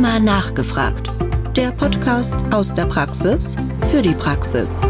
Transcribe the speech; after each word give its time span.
Rheuma 0.00 0.18
nachgefragt. 0.18 1.10
Der 1.54 1.72
Podcast 1.72 2.40
aus 2.54 2.72
der 2.72 2.86
Praxis 2.86 3.56
für 3.90 4.00
die 4.00 4.14
Praxis. 4.14 4.80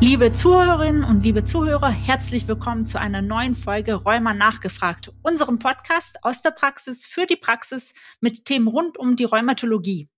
Liebe 0.00 0.30
Zuhörerinnen 0.30 1.02
und 1.02 1.24
liebe 1.24 1.42
Zuhörer, 1.42 1.90
herzlich 1.90 2.46
willkommen 2.46 2.84
zu 2.84 3.00
einer 3.00 3.22
neuen 3.22 3.56
Folge 3.56 3.94
Rheuma 3.94 4.32
nachgefragt, 4.32 5.12
unserem 5.22 5.58
Podcast 5.58 6.22
aus 6.22 6.42
der 6.42 6.52
Praxis 6.52 7.06
für 7.06 7.26
die 7.26 7.34
Praxis 7.34 7.92
mit 8.20 8.44
Themen 8.44 8.68
rund 8.68 8.98
um 8.98 9.16
die 9.16 9.24
Rheumatologie. 9.24 10.08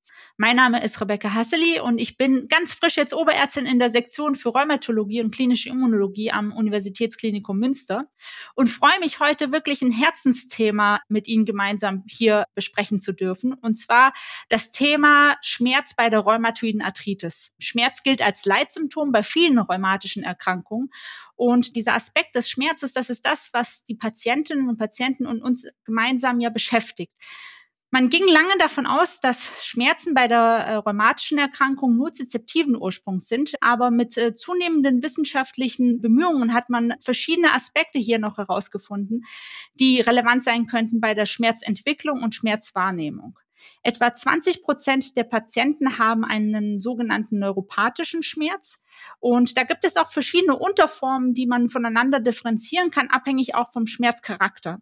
Mein 0.40 0.54
Name 0.54 0.80
ist 0.84 1.00
Rebecca 1.00 1.34
Hasseli 1.34 1.80
und 1.80 1.98
ich 1.98 2.16
bin 2.16 2.46
ganz 2.46 2.72
frisch 2.72 2.96
jetzt 2.96 3.12
Oberärztin 3.12 3.66
in 3.66 3.80
der 3.80 3.90
Sektion 3.90 4.36
für 4.36 4.50
Rheumatologie 4.50 5.20
und 5.20 5.34
klinische 5.34 5.68
Immunologie 5.68 6.30
am 6.30 6.52
Universitätsklinikum 6.52 7.58
Münster 7.58 8.08
und 8.54 8.68
freue 8.68 9.00
mich 9.00 9.18
heute 9.18 9.50
wirklich 9.50 9.82
ein 9.82 9.90
Herzensthema 9.90 11.00
mit 11.08 11.26
Ihnen 11.26 11.44
gemeinsam 11.44 12.04
hier 12.06 12.44
besprechen 12.54 13.00
zu 13.00 13.12
dürfen. 13.12 13.52
Und 13.52 13.74
zwar 13.74 14.12
das 14.48 14.70
Thema 14.70 15.36
Schmerz 15.42 15.96
bei 15.96 16.08
der 16.08 16.20
rheumatoiden 16.20 16.82
Arthritis. 16.82 17.48
Schmerz 17.58 18.04
gilt 18.04 18.22
als 18.22 18.44
Leitsymptom 18.44 19.10
bei 19.10 19.24
vielen 19.24 19.58
rheumatischen 19.58 20.22
Erkrankungen. 20.22 20.90
Und 21.34 21.74
dieser 21.74 21.94
Aspekt 21.94 22.36
des 22.36 22.48
Schmerzes, 22.48 22.92
das 22.92 23.10
ist 23.10 23.26
das, 23.26 23.50
was 23.52 23.82
die 23.82 23.96
Patientinnen 23.96 24.68
und 24.68 24.78
Patienten 24.78 25.26
und 25.26 25.42
uns 25.42 25.66
gemeinsam 25.84 26.38
ja 26.38 26.50
beschäftigt. 26.50 27.12
Man 27.90 28.10
ging 28.10 28.28
lange 28.28 28.52
davon 28.58 28.86
aus, 28.86 29.20
dass 29.20 29.64
Schmerzen 29.64 30.12
bei 30.12 30.28
der 30.28 30.38
äh, 30.38 30.74
rheumatischen 30.74 31.38
Erkrankung 31.38 31.96
nur 31.96 32.12
zizeptiven 32.12 32.76
Ursprungs 32.76 33.28
sind, 33.28 33.54
aber 33.62 33.90
mit 33.90 34.18
äh, 34.18 34.34
zunehmenden 34.34 35.02
wissenschaftlichen 35.02 36.02
Bemühungen 36.02 36.52
hat 36.52 36.68
man 36.68 36.94
verschiedene 37.00 37.54
Aspekte 37.54 37.98
hier 37.98 38.18
noch 38.18 38.36
herausgefunden, 38.36 39.24
die 39.80 40.02
relevant 40.02 40.42
sein 40.42 40.66
könnten 40.66 41.00
bei 41.00 41.14
der 41.14 41.24
Schmerzentwicklung 41.24 42.22
und 42.22 42.34
Schmerzwahrnehmung. 42.34 43.38
Etwa 43.82 44.12
20 44.12 44.62
Prozent 44.62 45.16
der 45.16 45.24
Patienten 45.24 45.98
haben 45.98 46.24
einen 46.24 46.78
sogenannten 46.78 47.38
neuropathischen 47.38 48.22
Schmerz. 48.22 48.80
Und 49.18 49.56
da 49.56 49.64
gibt 49.64 49.84
es 49.84 49.96
auch 49.96 50.08
verschiedene 50.08 50.56
Unterformen, 50.56 51.32
die 51.32 51.46
man 51.46 51.68
voneinander 51.68 52.20
differenzieren 52.20 52.90
kann, 52.90 53.08
abhängig 53.08 53.54
auch 53.54 53.72
vom 53.72 53.86
Schmerzcharakter. 53.86 54.78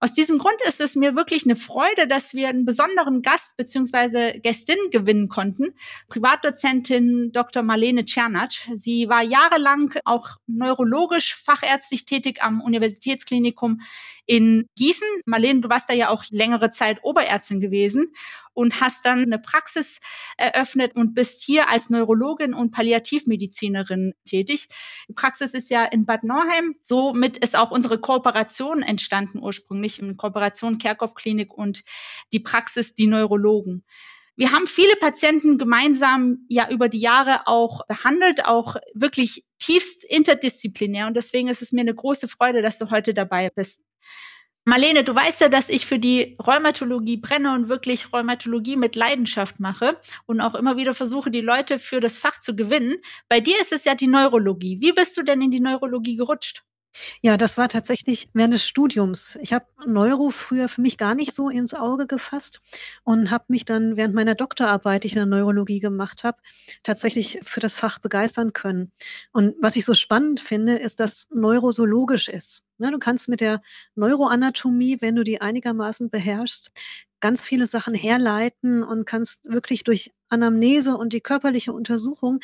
Aus 0.00 0.12
diesem 0.12 0.38
Grund 0.38 0.56
ist 0.66 0.80
es 0.80 0.94
mir 0.94 1.16
wirklich 1.16 1.44
eine 1.44 1.56
Freude, 1.56 2.06
dass 2.06 2.32
wir 2.32 2.48
einen 2.48 2.64
besonderen 2.64 3.20
Gast 3.22 3.56
bzw. 3.56 4.38
Gästin 4.38 4.76
gewinnen 4.92 5.28
konnten. 5.28 5.74
Privatdozentin 6.08 7.32
Dr. 7.32 7.64
Marlene 7.64 8.04
Czernatsch. 8.04 8.68
Sie 8.74 9.08
war 9.08 9.22
jahrelang 9.22 9.92
auch 10.04 10.36
neurologisch 10.46 11.34
fachärztlich 11.34 12.04
tätig 12.04 12.42
am 12.42 12.60
Universitätsklinikum 12.60 13.80
in 14.26 14.68
Gießen. 14.76 15.08
Marlene, 15.26 15.62
du 15.62 15.68
warst 15.68 15.90
da 15.90 15.94
ja 15.94 16.10
auch 16.10 16.24
längere 16.30 16.70
Zeit 16.70 16.98
Oberärztin 17.02 17.60
gewesen 17.60 18.12
und 18.58 18.80
hast 18.80 19.06
dann 19.06 19.22
eine 19.22 19.38
Praxis 19.38 20.00
eröffnet 20.36 20.96
und 20.96 21.14
bist 21.14 21.42
hier 21.44 21.68
als 21.68 21.90
Neurologin 21.90 22.54
und 22.54 22.72
Palliativmedizinerin 22.72 24.14
tätig. 24.24 24.68
Die 25.08 25.12
Praxis 25.12 25.54
ist 25.54 25.70
ja 25.70 25.84
in 25.84 26.06
Bad 26.06 26.24
Nauheim. 26.24 26.74
Somit 26.82 27.36
ist 27.38 27.56
auch 27.56 27.70
unsere 27.70 28.00
Kooperation 28.00 28.82
entstanden 28.82 29.38
ursprünglich 29.38 29.87
in 29.96 30.16
Kooperation 30.16 30.78
Kerkhoff 30.78 31.14
Klinik 31.14 31.52
und 31.52 31.82
die 32.32 32.40
Praxis 32.40 32.94
Die 32.94 33.06
Neurologen. 33.06 33.84
Wir 34.36 34.52
haben 34.52 34.66
viele 34.68 34.94
Patienten 35.00 35.58
gemeinsam 35.58 36.46
ja 36.48 36.70
über 36.70 36.88
die 36.88 37.00
Jahre 37.00 37.46
auch 37.46 37.84
behandelt, 37.88 38.44
auch 38.44 38.76
wirklich 38.94 39.44
tiefst 39.58 40.04
interdisziplinär. 40.04 41.08
Und 41.08 41.16
deswegen 41.16 41.48
ist 41.48 41.60
es 41.62 41.72
mir 41.72 41.80
eine 41.80 41.94
große 41.94 42.28
Freude, 42.28 42.62
dass 42.62 42.78
du 42.78 42.90
heute 42.90 43.14
dabei 43.14 43.50
bist. 43.50 43.82
Marlene, 44.64 45.02
du 45.02 45.14
weißt 45.14 45.40
ja, 45.40 45.48
dass 45.48 45.70
ich 45.70 45.86
für 45.86 45.98
die 45.98 46.36
Rheumatologie 46.46 47.16
brenne 47.16 47.54
und 47.54 47.70
wirklich 47.70 48.12
Rheumatologie 48.12 48.76
mit 48.76 48.96
Leidenschaft 48.96 49.60
mache 49.60 49.98
und 50.26 50.42
auch 50.42 50.54
immer 50.54 50.76
wieder 50.76 50.92
versuche, 50.92 51.30
die 51.30 51.40
Leute 51.40 51.78
für 51.78 52.00
das 52.00 52.18
Fach 52.18 52.38
zu 52.38 52.54
gewinnen. 52.54 52.96
Bei 53.30 53.40
dir 53.40 53.58
ist 53.60 53.72
es 53.72 53.84
ja 53.84 53.94
die 53.94 54.08
Neurologie. 54.08 54.80
Wie 54.80 54.92
bist 54.92 55.16
du 55.16 55.22
denn 55.22 55.40
in 55.40 55.50
die 55.50 55.60
Neurologie 55.60 56.16
gerutscht? 56.16 56.67
Ja, 57.22 57.36
das 57.36 57.58
war 57.58 57.68
tatsächlich 57.68 58.28
während 58.32 58.54
des 58.54 58.66
Studiums. 58.66 59.36
Ich 59.42 59.52
habe 59.52 59.66
Neuro 59.86 60.30
früher 60.30 60.68
für 60.68 60.80
mich 60.80 60.96
gar 60.98 61.14
nicht 61.14 61.34
so 61.34 61.48
ins 61.48 61.74
Auge 61.74 62.06
gefasst 62.06 62.60
und 63.04 63.30
habe 63.30 63.44
mich 63.48 63.64
dann 63.64 63.96
während 63.96 64.14
meiner 64.14 64.34
Doktorarbeit, 64.34 65.02
die 65.02 65.08
ich 65.08 65.12
in 65.14 65.18
der 65.18 65.26
Neurologie 65.26 65.80
gemacht 65.80 66.24
habe, 66.24 66.38
tatsächlich 66.82 67.40
für 67.44 67.60
das 67.60 67.76
Fach 67.76 67.98
begeistern 67.98 68.52
können. 68.52 68.92
Und 69.32 69.54
was 69.60 69.76
ich 69.76 69.84
so 69.84 69.94
spannend 69.94 70.40
finde, 70.40 70.76
ist, 70.78 71.00
dass 71.00 71.26
Neuro 71.30 71.70
so 71.70 71.84
logisch 71.84 72.28
ist. 72.28 72.62
Du 72.78 72.98
kannst 72.98 73.28
mit 73.28 73.40
der 73.40 73.60
Neuroanatomie, 73.96 74.98
wenn 75.00 75.16
du 75.16 75.24
die 75.24 75.40
einigermaßen 75.40 76.10
beherrschst, 76.10 76.70
ganz 77.20 77.44
viele 77.44 77.66
Sachen 77.66 77.94
herleiten 77.94 78.82
und 78.84 79.04
kannst 79.04 79.50
wirklich 79.50 79.82
durch 79.84 80.12
Anamnese 80.28 80.96
und 80.96 81.12
die 81.12 81.20
körperliche 81.20 81.72
Untersuchung 81.72 82.38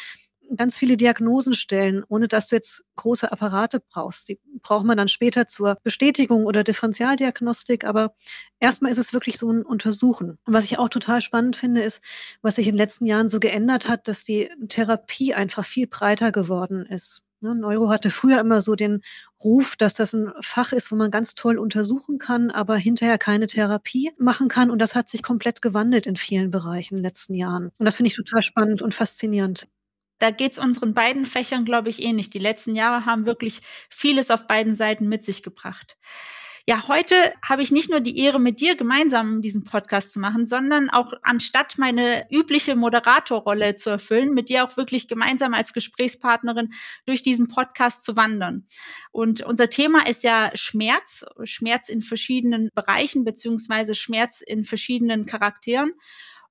ganz 0.57 0.79
viele 0.79 0.97
Diagnosen 0.97 1.55
stellen, 1.55 2.05
ohne 2.09 2.29
dass 2.29 2.49
du 2.49 2.57
jetzt 2.57 2.85
große 2.97 3.31
Apparate 3.31 3.81
brauchst. 3.81 4.29
Die 4.29 4.41
braucht 4.63 4.85
man 4.85 4.97
dann 4.97 5.09
später 5.09 5.47
zur 5.47 5.77
Bestätigung 5.83 6.47
oder 6.47 6.65
Differentialdiagnostik, 6.65 7.85
aber 7.85 8.15
erstmal 8.61 8.91
ist 8.91 8.99
es 8.99 9.13
wirklich 9.13 9.39
so 9.39 9.51
ein 9.51 9.63
Untersuchen. 9.63 10.39
Und 10.45 10.55
was 10.55 10.65
ich 10.65 10.79
auch 10.79 10.89
total 10.89 11.21
spannend 11.21 11.57
finde, 11.57 11.83
ist, 11.83 12.03
was 12.43 12.57
sich 12.57 12.67
in 12.69 12.75
den 12.75 12.79
letzten 12.79 13.07
Jahren 13.07 13.29
so 13.29 13.41
geändert 13.41 13.89
hat, 13.89 14.09
dass 14.09 14.25
die 14.25 14.51
Therapie 14.69 15.35
einfach 15.35 15.65
viel 15.65 15.87
breiter 15.87 16.33
geworden 16.33 16.87
ist. 16.87 17.23
Ne, 17.45 17.55
Neuro 17.55 17.91
hatte 17.91 18.09
früher 18.11 18.41
immer 18.41 18.63
so 18.63 18.75
den 18.75 19.03
Ruf, 19.45 19.77
dass 19.77 19.93
das 19.93 20.15
ein 20.15 20.33
Fach 20.41 20.73
ist, 20.73 20.91
wo 20.91 20.97
man 20.97 21.11
ganz 21.11 21.35
toll 21.35 21.59
untersuchen 21.59 22.17
kann, 22.19 22.51
aber 22.51 22.77
hinterher 22.77 23.19
keine 23.19 23.47
Therapie 23.47 24.13
machen 24.19 24.49
kann. 24.49 24.71
Und 24.71 24.79
das 24.79 24.95
hat 24.95 25.11
sich 25.11 25.23
komplett 25.23 25.61
gewandelt 25.61 26.07
in 26.07 26.17
vielen 26.17 26.51
Bereichen 26.51 26.95
in 26.95 26.99
den 27.01 27.05
letzten 27.05 27.35
Jahren. 27.35 27.71
Und 27.77 27.85
das 27.85 27.97
finde 27.97 28.09
ich 28.09 28.17
total 28.17 28.41
spannend 28.41 28.81
und 28.81 28.95
faszinierend. 28.95 29.67
Da 30.25 30.31
geht's 30.31 30.59
unseren 30.59 30.95
beiden 30.95 31.27
Fächern, 31.27 31.67
glaube 31.67 31.91
ich, 31.91 32.03
ähnlich. 32.03 32.31
Die 32.31 32.39
letzten 32.39 32.75
Jahre 32.75 33.05
haben 33.05 33.27
wirklich 33.27 33.61
vieles 33.91 34.31
auf 34.31 34.47
beiden 34.47 34.75
Seiten 34.75 35.07
mit 35.07 35.23
sich 35.23 35.43
gebracht. 35.43 35.99
Ja, 36.67 36.89
heute 36.89 37.15
habe 37.47 37.61
ich 37.61 37.71
nicht 37.71 37.91
nur 37.91 38.01
die 38.01 38.19
Ehre, 38.19 38.41
mit 38.41 38.59
dir 38.59 38.75
gemeinsam 38.75 39.43
diesen 39.43 39.65
Podcast 39.65 40.15
zu 40.15 40.21
machen, 40.21 40.47
sondern 40.47 40.89
auch 40.89 41.13
anstatt 41.21 41.75
meine 41.77 42.27
übliche 42.31 42.75
Moderatorrolle 42.75 43.77
zu 43.77 43.91
erfüllen, 43.91 44.33
mit 44.33 44.49
dir 44.49 44.65
auch 44.65 44.79
wirklich 44.79 45.09
gemeinsam 45.09 45.53
als 45.53 45.75
Gesprächspartnerin 45.75 46.73
durch 47.05 47.23
diesen 47.23 47.49
Podcast 47.49 48.03
zu 48.03 48.17
wandern. 48.17 48.65
Und 49.13 49.43
unser 49.43 49.69
Thema 49.69 50.09
ist 50.09 50.25
ja 50.25 50.53
Schmerz, 50.55 51.27
Schmerz 51.43 51.91
in 51.91 52.01
verschiedenen 52.01 52.71
Bereichen 52.75 53.25
beziehungsweise 53.25 53.95
Schmerz 53.95 54.41
in 54.41 54.65
verschiedenen 54.65 55.27
Charakteren. 55.27 55.93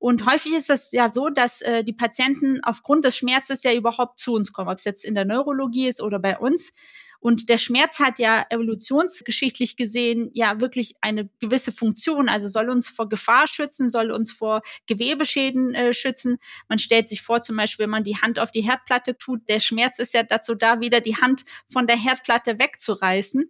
Und 0.03 0.25
häufig 0.25 0.53
ist 0.53 0.69
es 0.69 0.91
ja 0.91 1.07
so, 1.07 1.29
dass 1.29 1.61
äh, 1.61 1.81
die 1.85 1.93
Patienten 1.93 2.61
aufgrund 2.61 3.05
des 3.05 3.15
Schmerzes 3.15 3.63
ja 3.63 3.71
überhaupt 3.71 4.19
zu 4.19 4.33
uns 4.33 4.51
kommen, 4.51 4.67
ob 4.67 4.77
es 4.77 4.83
jetzt 4.83 5.05
in 5.05 5.15
der 5.15 5.23
Neurologie 5.23 5.87
ist 5.87 6.01
oder 6.01 6.19
bei 6.19 6.37
uns. 6.37 6.73
Und 7.21 7.47
der 7.47 7.57
Schmerz 7.57 7.99
hat 7.99 8.19
ja 8.19 8.45
evolutionsgeschichtlich 8.49 9.77
gesehen 9.77 10.29
ja 10.33 10.59
wirklich 10.59 10.95
eine 10.99 11.29
gewisse 11.39 11.71
Funktion, 11.71 12.27
also 12.27 12.49
soll 12.49 12.69
uns 12.69 12.89
vor 12.89 13.07
Gefahr 13.07 13.47
schützen, 13.47 13.87
soll 13.87 14.11
uns 14.11 14.33
vor 14.33 14.61
Gewebeschäden 14.87 15.73
äh, 15.73 15.93
schützen. 15.93 16.37
Man 16.67 16.79
stellt 16.79 17.07
sich 17.07 17.21
vor, 17.21 17.41
zum 17.41 17.55
Beispiel, 17.55 17.85
wenn 17.85 17.89
man 17.91 18.03
die 18.03 18.17
Hand 18.17 18.39
auf 18.39 18.51
die 18.51 18.59
Herdplatte 18.59 19.17
tut, 19.17 19.47
der 19.47 19.61
Schmerz 19.61 19.99
ist 19.99 20.13
ja 20.13 20.23
dazu 20.23 20.53
da, 20.53 20.81
wieder 20.81 20.99
die 20.99 21.15
Hand 21.15 21.45
von 21.69 21.87
der 21.87 21.95
Herdplatte 21.95 22.59
wegzureißen. 22.59 23.49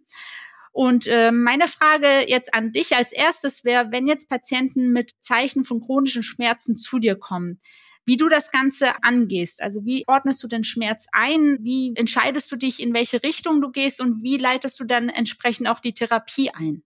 Und 0.74 1.06
äh, 1.06 1.32
meine 1.32 1.68
Frage 1.68 2.08
jetzt 2.28 2.54
an 2.54 2.72
dich 2.72 2.96
als 2.96 3.12
erstes 3.12 3.64
wäre, 3.64 3.92
wenn 3.92 4.08
jetzt 4.08 4.28
Patienten 4.28 4.92
mit 4.92 5.12
Zeichen 5.20 5.64
von 5.64 5.80
chronischen 5.80 6.24
Schmerzen 6.24 6.76
zu 6.76 6.98
dir 6.98 7.16
kommen, 7.16 7.60
wie 8.06 8.18
du 8.18 8.28
das 8.28 8.52
Ganze 8.52 9.04
angehst. 9.04 9.62
Also 9.62 9.86
wie 9.86 10.04
ordnest 10.08 10.42
du 10.44 10.48
den 10.48 10.64
Schmerz 10.64 11.06
ein? 11.12 11.60
Wie 11.62 11.94
entscheidest 11.96 12.52
du 12.52 12.56
dich, 12.56 12.82
in 12.82 12.94
welche 12.94 13.22
Richtung 13.22 13.62
du 13.62 13.70
gehst 13.70 14.02
und 14.02 14.24
wie 14.24 14.38
leitest 14.38 14.80
du 14.80 14.84
dann 14.84 15.10
entsprechend 15.10 15.68
auch 15.68 15.80
die 15.80 15.94
Therapie 15.94 16.50
ein? 16.54 16.84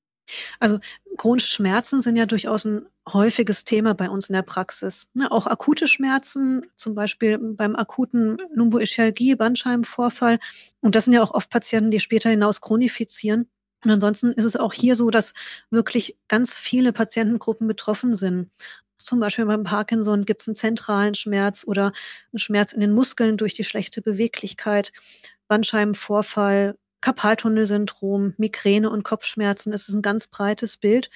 Also 0.59 0.79
chronische 1.17 1.47
Schmerzen 1.47 2.01
sind 2.01 2.17
ja 2.17 2.25
durchaus 2.25 2.65
ein 2.65 2.85
häufiges 3.07 3.63
Thema 3.63 3.93
bei 3.93 4.09
uns 4.09 4.27
in 4.27 4.33
der 4.33 4.41
Praxis. 4.41 5.07
Ja, 5.13 5.31
auch 5.31 5.47
akute 5.47 5.87
Schmerzen, 5.87 6.65
zum 6.75 6.93
Beispiel 6.93 7.37
beim 7.37 7.77
akuten 7.77 8.37
Lumboischialgie, 8.53 9.35
Bandscheibenvorfall. 9.35 10.39
Und 10.81 10.95
das 10.95 11.05
sind 11.05 11.13
ja 11.13 11.23
auch 11.23 11.31
oft 11.31 11.49
Patienten, 11.49 11.91
die 11.91 12.01
später 12.01 12.29
hinaus 12.29 12.59
chronifizieren. 12.59 13.49
Und 13.83 13.91
ansonsten 13.91 14.31
ist 14.31 14.45
es 14.45 14.57
auch 14.57 14.73
hier 14.73 14.95
so, 14.95 15.09
dass 15.09 15.33
wirklich 15.69 16.17
ganz 16.27 16.57
viele 16.57 16.93
Patientengruppen 16.93 17.67
betroffen 17.67 18.15
sind. 18.15 18.49
Zum 18.97 19.19
Beispiel 19.19 19.45
beim 19.45 19.63
Parkinson 19.63 20.25
gibt 20.25 20.41
es 20.41 20.47
einen 20.47 20.55
zentralen 20.55 21.13
Schmerz 21.13 21.63
oder 21.67 21.93
einen 22.31 22.39
Schmerz 22.39 22.73
in 22.73 22.81
den 22.81 22.91
Muskeln 22.91 23.37
durch 23.37 23.53
die 23.53 23.63
schlechte 23.63 24.01
Beweglichkeit, 24.01 24.91
Bandscheibenvorfall, 25.47 26.75
Karpaltunnelsyndrom, 27.01 28.33
Migräne 28.37 28.89
und 28.89 29.03
Kopfschmerzen. 29.03 29.71
Es 29.71 29.87
ist 29.87 29.95
ein 29.95 30.01
ganz 30.01 30.27
breites 30.27 30.77
Bild. 30.77 31.09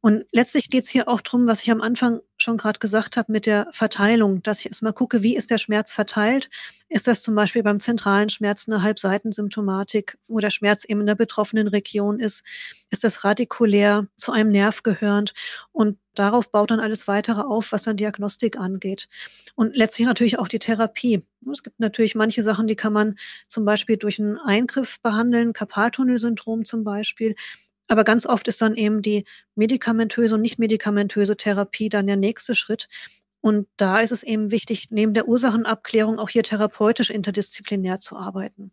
Und 0.00 0.24
letztlich 0.32 0.70
geht 0.70 0.84
es 0.84 0.90
hier 0.90 1.08
auch 1.08 1.20
drum, 1.20 1.46
was 1.46 1.62
ich 1.62 1.70
am 1.70 1.82
Anfang 1.82 2.20
schon 2.38 2.56
gerade 2.56 2.78
gesagt 2.78 3.16
habe 3.18 3.30
mit 3.30 3.44
der 3.44 3.68
Verteilung, 3.70 4.42
dass 4.42 4.60
ich 4.60 4.66
erstmal 4.66 4.94
gucke, 4.94 5.22
wie 5.22 5.36
ist 5.36 5.50
der 5.50 5.58
Schmerz 5.58 5.92
verteilt, 5.92 6.48
ist 6.90 7.06
das 7.06 7.22
zum 7.22 7.36
Beispiel 7.36 7.62
beim 7.62 7.78
zentralen 7.78 8.28
Schmerz 8.28 8.68
eine 8.68 8.82
Halbseitensymptomatik, 8.82 10.18
wo 10.26 10.40
der 10.40 10.50
Schmerz 10.50 10.84
eben 10.84 11.00
in 11.00 11.06
der 11.06 11.14
betroffenen 11.14 11.68
Region 11.68 12.18
ist, 12.18 12.42
ist 12.90 13.04
das 13.04 13.24
radikulär 13.24 14.08
zu 14.16 14.32
einem 14.32 14.50
Nerv 14.50 14.82
gehörend 14.82 15.32
und 15.70 15.98
darauf 16.16 16.50
baut 16.50 16.72
dann 16.72 16.80
alles 16.80 17.06
weitere 17.06 17.42
auf, 17.42 17.70
was 17.70 17.84
dann 17.84 17.96
Diagnostik 17.96 18.58
angeht. 18.58 19.08
Und 19.54 19.76
letztlich 19.76 20.08
natürlich 20.08 20.40
auch 20.40 20.48
die 20.48 20.58
Therapie. 20.58 21.22
Es 21.50 21.62
gibt 21.62 21.78
natürlich 21.78 22.16
manche 22.16 22.42
Sachen, 22.42 22.66
die 22.66 22.76
kann 22.76 22.92
man 22.92 23.16
zum 23.46 23.64
Beispiel 23.64 23.96
durch 23.96 24.18
einen 24.18 24.36
Eingriff 24.38 25.00
behandeln, 25.00 25.52
Karpaltunnelsyndrom 25.52 26.64
zum 26.64 26.82
Beispiel. 26.82 27.36
Aber 27.86 28.04
ganz 28.04 28.26
oft 28.26 28.46
ist 28.48 28.62
dann 28.62 28.74
eben 28.74 29.00
die 29.02 29.24
medikamentöse 29.54 30.34
und 30.34 30.42
nicht 30.42 30.58
medikamentöse 30.58 31.36
Therapie 31.36 31.88
dann 31.88 32.06
der 32.06 32.16
nächste 32.16 32.54
Schritt. 32.54 32.88
Und 33.42 33.68
da 33.76 34.00
ist 34.00 34.12
es 34.12 34.22
eben 34.22 34.50
wichtig, 34.50 34.88
neben 34.90 35.14
der 35.14 35.26
Ursachenabklärung 35.28 36.18
auch 36.18 36.28
hier 36.28 36.42
therapeutisch 36.42 37.10
interdisziplinär 37.10 38.00
zu 38.00 38.16
arbeiten. 38.16 38.72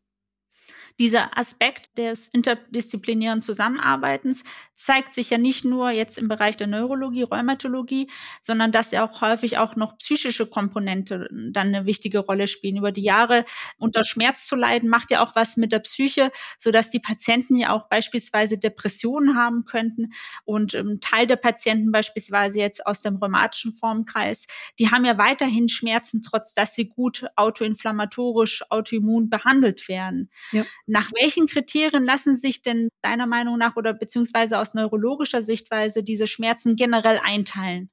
Dieser 1.00 1.38
Aspekt 1.38 1.98
des 1.98 2.28
interdisziplinären 2.28 3.42
Zusammenarbeitens 3.42 4.44
zeigt 4.74 5.14
sich 5.14 5.30
ja 5.30 5.38
nicht 5.38 5.64
nur 5.66 5.92
jetzt 5.92 6.18
im 6.18 6.28
Bereich 6.28 6.58
der 6.58 6.68
Neurologie, 6.68 7.24
Rheumatologie, 7.24 8.10
sondern 8.42 8.72
dass 8.72 8.92
ja 8.92 9.06
auch 9.06 9.22
häufig 9.22 9.58
auch 9.58 9.76
noch 9.76 9.98
psychische 9.98 10.48
Komponente 10.48 11.28
dann 11.52 11.68
eine 11.68 11.86
wichtige 11.86 12.20
Rolle 12.20 12.48
spielen. 12.48 12.78
Über 12.78 12.92
die 12.92 13.02
Jahre 13.04 13.46
unter 13.78 14.04
Schmerz 14.04 14.48
zu 14.48 14.56
leiden 14.56 14.90
macht 14.90 15.12
ja 15.12 15.24
auch 15.24 15.36
was 15.36 15.58
mit 15.58 15.72
der 15.72 15.80
Psyche, 15.80 16.32
so 16.58 16.72
dass 16.72 16.90
die 16.90 17.00
Patienten 17.00 17.56
ja 17.56 17.72
auch 17.74 17.90
beispielsweise 17.90 18.58
Depressionen 18.58 19.36
haben 19.36 19.66
könnten 19.66 20.14
und 20.46 20.74
ähm, 20.74 21.00
Teil 21.00 21.28
der 21.28 21.36
Patienten 21.36 21.92
beispielsweise 21.92 22.60
jetzt 22.60 22.86
aus 22.86 23.02
dem 23.02 23.16
rheumatischen 23.16 23.72
Formkreis, 23.74 24.48
die 24.80 24.90
haben 24.92 25.06
ja 25.06 25.18
weiterhin 25.18 25.70
Schmerzen, 25.70 26.24
trotz 26.24 26.54
dass 26.54 26.76
sie 26.76 26.90
gut 26.90 27.26
autoinflammatorisch, 27.36 28.64
autoimmun 28.70 29.30
behandelt 29.30 29.88
werden. 29.88 30.30
Ja. 30.52 30.64
Nach 30.88 31.12
welchen 31.20 31.48
Kriterien 31.48 32.06
lassen 32.06 32.36
sich 32.36 32.62
denn 32.62 32.90
deiner 33.02 33.28
Meinung 33.28 33.58
nach 33.58 33.76
oder 33.76 33.94
beziehungsweise 33.94 34.60
aus 34.60 34.74
neurologischer 34.74 35.42
Sichtweise 35.42 36.02
diese 36.02 36.28
Schmerzen 36.28 36.76
generell 36.76 37.20
einteilen? 37.24 37.90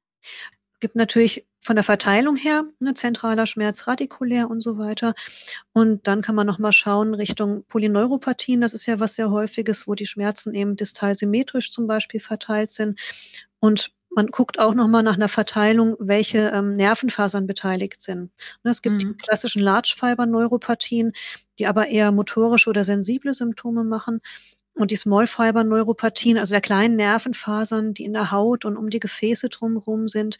gibt 0.85 0.97
natürlich 0.97 1.47
von 1.61 1.77
der 1.77 1.83
Verteilung 1.83 2.37
her 2.37 2.65
ne, 2.79 2.93
zentraler 2.93 3.47
Schmerz, 3.47 3.87
radikulär 3.87 4.51
und 4.51 4.61
so 4.61 4.77
weiter. 4.77 5.15
Und 5.73 6.07
dann 6.07 6.21
kann 6.21 6.35
man 6.35 6.47
noch 6.47 6.59
mal 6.59 6.73
schauen 6.73 7.15
Richtung 7.15 7.65
Polyneuropathien. 7.69 8.61
Das 8.61 8.75
ist 8.75 8.85
ja 8.85 9.01
was 9.01 9.15
sehr 9.15 9.31
häufiges, 9.31 9.89
wo 9.89 9.95
die 9.95 10.05
Schmerzen 10.05 10.53
eben 10.53 10.77
distal 10.77 11.15
symmetrisch 11.15 11.73
zum 11.73 11.87
Beispiel 11.87 12.21
verteilt 12.21 12.71
sind. 12.71 13.01
Und 13.61 13.95
man 14.11 14.27
guckt 14.27 14.59
auch 14.59 14.75
noch 14.75 14.87
mal 14.87 15.03
nach 15.03 15.17
einer 15.17 15.31
Verteilung, 15.31 15.97
welche 15.99 16.51
ähm, 16.55 16.77
Nervenfasern 16.77 17.47
beteiligt 17.47 18.03
sind. 18.03 18.25
Und 18.25 18.65
ne, 18.65 18.71
es 18.71 18.83
gibt 18.83 18.97
mhm. 18.97 18.99
die 18.99 19.17
klassischen 19.17 19.63
Large 19.63 19.95
Fiber 19.99 20.27
Neuropathien, 20.27 21.13
die 21.59 21.67
aber 21.67 21.89
eher 21.89 22.13
motorische 22.13 22.71
oder 22.71 22.85
sensible 22.85 23.33
Symptome 23.33 23.85
machen. 23.85 24.21
Und 24.75 24.91
die 24.91 24.97
Small 24.97 25.27
Fiber 25.27 25.63
Neuropathien, 25.63 26.37
also 26.39 26.53
der 26.53 26.61
kleinen 26.61 26.97
Nervenfasern, 26.97 27.95
die 27.95 28.05
in 28.05 28.13
der 28.13 28.33
Haut 28.33 28.65
und 28.65 28.77
um 28.77 28.91
die 28.91 28.99
Gefäße 28.99 29.49
drumherum 29.49 30.09
sind. 30.09 30.39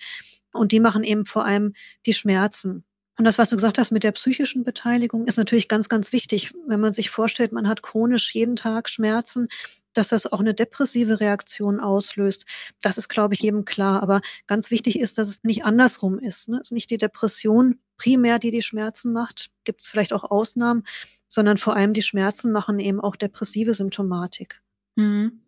Und 0.53 0.73
die 0.73 0.81
machen 0.81 1.05
eben 1.05 1.25
vor 1.25 1.45
allem 1.45 1.75
die 2.07 2.15
Schmerzen. 2.15 2.85
Und 3.17 3.25
das, 3.25 3.39
was 3.39 3.51
du 3.51 3.57
gesagt 3.57 3.79
hast 3.79 3.93
mit 3.93 4.03
der 4.03 4.13
psychischen 4.13 4.65
Beteiligung, 4.65 5.27
ist 5.27 5.39
natürlich 5.39 5.69
ganz, 5.69 5.89
ganz 5.89 6.13
wichtig. 6.13 6.53
Wenn 6.67 6.81
man 6.81 6.93
sich 6.93 7.11
vorstellt, 7.11 7.53
man 7.53 7.69
hat 7.69 7.83
chronisch 7.83 8.35
jeden 8.35 8.57
Tag 8.57 8.89
Schmerzen, 8.89 9.49
dass 9.93 10.09
das 10.09 10.31
auch 10.31 10.41
eine 10.41 10.55
depressive 10.55 11.21
Reaktion 11.21 11.79
auslöst. 11.79 12.45
Das 12.83 12.99
ist, 12.99 13.09
glaube 13.09 13.35
ich, 13.35 13.41
jedem 13.41 13.65
klar. 13.65 14.03
Aber 14.03 14.21
ganz 14.49 14.71
wichtig 14.73 14.99
ist, 14.99 15.19
dass 15.19 15.29
es 15.29 15.45
nicht 15.45 15.65
andersrum 15.65 16.19
ist. 16.19 16.49
Ne? 16.49 16.57
Es 16.57 16.69
ist 16.69 16.73
nicht 16.73 16.91
die 16.91 16.99
Depression 16.99 17.79
primär, 17.97 18.41
die 18.41 18.51
die 18.51 18.63
Schmerzen 18.63 19.13
macht. 19.13 19.51
Gibt 19.63 19.83
es 19.83 19.89
vielleicht 19.89 20.13
auch 20.13 20.25
Ausnahmen, 20.25 20.85
sondern 21.29 21.57
vor 21.57 21.77
allem 21.77 21.93
die 21.93 22.03
Schmerzen 22.03 22.51
machen 22.51 22.81
eben 22.81 23.01
auch 23.01 23.15
depressive 23.15 23.75
Symptomatik. 23.75 24.63
Mhm. 24.97 25.44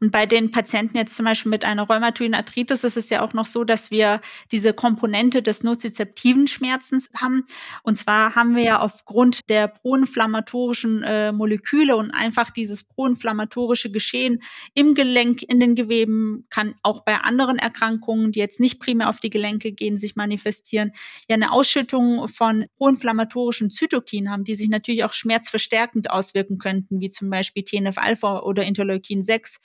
Und 0.00 0.12
bei 0.12 0.26
den 0.26 0.50
Patienten 0.50 0.96
jetzt 0.96 1.16
zum 1.16 1.24
Beispiel 1.24 1.50
mit 1.50 1.64
einer 1.64 1.82
rheumatoiden 1.84 2.34
Arthritis 2.34 2.84
ist 2.84 2.96
es 2.96 3.10
ja 3.10 3.22
auch 3.22 3.32
noch 3.32 3.46
so, 3.46 3.64
dass 3.64 3.90
wir 3.90 4.20
diese 4.52 4.72
Komponente 4.72 5.42
des 5.42 5.62
nozizeptiven 5.62 6.46
Schmerzens 6.46 7.10
haben. 7.14 7.44
Und 7.82 7.96
zwar 7.96 8.34
haben 8.34 8.56
wir 8.56 8.62
ja 8.62 8.80
aufgrund 8.80 9.48
der 9.48 9.68
proinflammatorischen 9.68 11.02
äh, 11.02 11.32
Moleküle 11.32 11.96
und 11.96 12.10
einfach 12.10 12.50
dieses 12.50 12.84
proinflammatorische 12.84 13.90
Geschehen 13.90 14.42
im 14.74 14.94
Gelenk, 14.94 15.42
in 15.42 15.60
den 15.60 15.74
Geweben, 15.74 16.46
kann 16.50 16.74
auch 16.82 17.04
bei 17.04 17.16
anderen 17.16 17.58
Erkrankungen, 17.58 18.32
die 18.32 18.38
jetzt 18.38 18.60
nicht 18.60 18.80
primär 18.80 19.08
auf 19.08 19.20
die 19.20 19.30
Gelenke 19.30 19.72
gehen, 19.72 19.96
sich 19.96 20.16
manifestieren, 20.16 20.92
ja 21.28 21.34
eine 21.34 21.52
Ausschüttung 21.52 22.28
von 22.28 22.66
proinflammatorischen 22.76 23.70
Zytokinen 23.70 24.30
haben, 24.30 24.44
die 24.44 24.54
sich 24.54 24.68
natürlich 24.68 25.04
auch 25.04 25.12
schmerzverstärkend 25.12 26.10
auswirken 26.10 26.58
könnten, 26.58 27.00
wie 27.00 27.10
zum 27.10 27.30
Beispiel 27.30 27.62
TNF-Alpha 27.62 28.40
oder 28.40 28.64
Interleukin 28.64 29.22
6. 29.22 29.55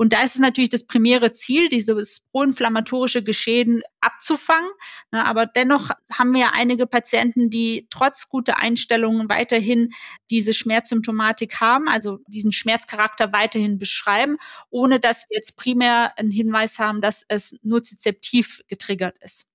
Und 0.00 0.12
da 0.12 0.22
ist 0.22 0.36
es 0.36 0.40
natürlich 0.40 0.70
das 0.70 0.86
primäre 0.86 1.32
Ziel, 1.32 1.68
dieses 1.68 2.20
proinflammatorische 2.30 3.24
Geschehen 3.24 3.82
abzufangen. 4.00 4.70
aber 5.10 5.46
dennoch 5.46 5.90
haben 6.12 6.32
wir 6.32 6.40
ja 6.40 6.50
einige 6.54 6.86
Patienten, 6.86 7.50
die 7.50 7.88
trotz 7.90 8.28
guter 8.28 8.60
Einstellungen 8.60 9.28
weiterhin 9.28 9.90
diese 10.30 10.54
Schmerzsymptomatik 10.54 11.60
haben, 11.60 11.88
also 11.88 12.20
diesen 12.28 12.52
Schmerzcharakter 12.52 13.32
weiterhin 13.32 13.78
beschreiben, 13.78 14.36
ohne 14.70 15.00
dass 15.00 15.24
wir 15.28 15.36
jetzt 15.36 15.56
primär 15.56 16.16
einen 16.16 16.30
Hinweis 16.30 16.78
haben, 16.78 17.00
dass 17.00 17.24
es 17.26 17.56
nur 17.62 17.82
zizeptiv 17.82 18.62
getriggert 18.68 19.16
ist. 19.20 19.48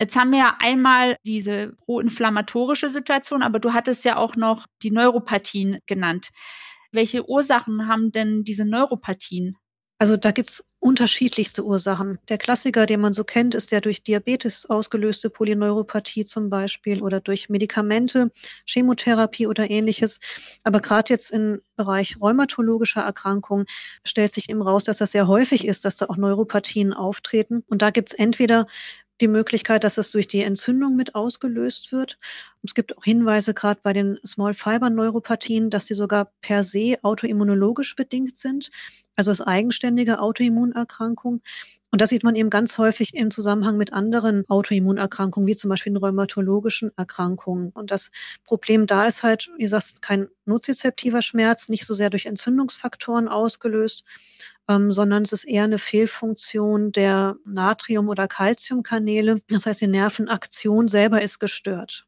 Jetzt 0.00 0.16
haben 0.16 0.30
wir 0.30 0.38
ja 0.38 0.56
einmal 0.60 1.16
diese 1.24 1.72
proinflammatorische 1.84 2.90
Situation, 2.90 3.42
aber 3.42 3.58
du 3.58 3.72
hattest 3.72 4.04
ja 4.04 4.16
auch 4.16 4.36
noch 4.36 4.66
die 4.82 4.90
Neuropathien 4.90 5.78
genannt. 5.86 6.30
Welche 6.94 7.28
Ursachen 7.28 7.88
haben 7.88 8.12
denn 8.12 8.44
diese 8.44 8.64
Neuropathien? 8.64 9.56
Also 9.98 10.16
da 10.16 10.32
gibt's 10.32 10.64
unterschiedlichste 10.80 11.64
Ursachen. 11.64 12.18
Der 12.28 12.36
Klassiker, 12.36 12.84
den 12.84 13.00
man 13.00 13.12
so 13.12 13.24
kennt, 13.24 13.54
ist 13.54 13.72
der 13.72 13.80
durch 13.80 14.02
Diabetes 14.02 14.68
ausgelöste 14.68 15.30
Polyneuropathie 15.30 16.24
zum 16.24 16.50
Beispiel 16.50 17.02
oder 17.02 17.20
durch 17.20 17.48
Medikamente, 17.48 18.30
Chemotherapie 18.66 19.46
oder 19.46 19.70
ähnliches. 19.70 20.20
Aber 20.62 20.80
gerade 20.80 21.12
jetzt 21.12 21.30
im 21.30 21.62
Bereich 21.76 22.20
rheumatologischer 22.20 23.00
Erkrankungen 23.00 23.66
stellt 24.06 24.34
sich 24.34 24.50
eben 24.50 24.62
raus, 24.62 24.84
dass 24.84 24.98
das 24.98 25.12
sehr 25.12 25.26
häufig 25.26 25.66
ist, 25.66 25.84
dass 25.84 25.96
da 25.96 26.06
auch 26.06 26.16
Neuropathien 26.16 26.92
auftreten. 26.92 27.62
Und 27.68 27.80
da 27.80 27.90
gibt's 27.90 28.12
entweder 28.12 28.66
die 29.20 29.28
Möglichkeit, 29.28 29.84
dass 29.84 29.98
es 29.98 30.10
durch 30.10 30.28
die 30.28 30.42
Entzündung 30.42 30.96
mit 30.96 31.14
ausgelöst 31.14 31.92
wird. 31.92 32.18
Es 32.62 32.74
gibt 32.74 32.96
auch 32.96 33.04
Hinweise 33.04 33.54
gerade 33.54 33.80
bei 33.82 33.92
den 33.92 34.18
Small 34.26 34.54
Fiber 34.54 34.90
Neuropathien, 34.90 35.70
dass 35.70 35.86
sie 35.86 35.94
sogar 35.94 36.32
per 36.40 36.62
se 36.64 36.98
autoimmunologisch 37.02 37.94
bedingt 37.96 38.36
sind, 38.36 38.70
also 39.16 39.30
als 39.30 39.40
eigenständige 39.40 40.20
Autoimmunerkrankung. 40.20 41.42
Und 41.90 42.00
das 42.00 42.10
sieht 42.10 42.24
man 42.24 42.34
eben 42.34 42.50
ganz 42.50 42.76
häufig 42.78 43.14
im 43.14 43.30
Zusammenhang 43.30 43.76
mit 43.76 43.92
anderen 43.92 44.44
Autoimmunerkrankungen, 44.48 45.46
wie 45.46 45.54
zum 45.54 45.70
Beispiel 45.70 45.92
in 45.92 45.96
rheumatologischen 45.96 46.90
Erkrankungen. 46.96 47.70
Und 47.70 47.92
das 47.92 48.10
Problem 48.42 48.86
da 48.86 49.06
ist 49.06 49.22
halt, 49.22 49.48
wie 49.56 49.62
gesagt, 49.62 50.02
kein 50.02 50.26
nozizeptiver 50.44 51.22
Schmerz, 51.22 51.68
nicht 51.68 51.86
so 51.86 51.94
sehr 51.94 52.10
durch 52.10 52.26
Entzündungsfaktoren 52.26 53.28
ausgelöst, 53.28 54.02
ähm, 54.68 54.90
sondern 54.90 55.22
es 55.22 55.32
ist 55.32 55.44
eher 55.44 55.64
eine 55.64 55.78
Fehlfunktion 55.78 56.90
der 56.90 57.36
Natrium- 57.44 58.08
oder 58.08 58.26
Calciumkanäle. 58.26 59.40
Das 59.48 59.66
heißt, 59.66 59.80
die 59.82 59.86
Nervenaktion 59.86 60.88
selber 60.88 61.22
ist 61.22 61.38
gestört. 61.38 62.06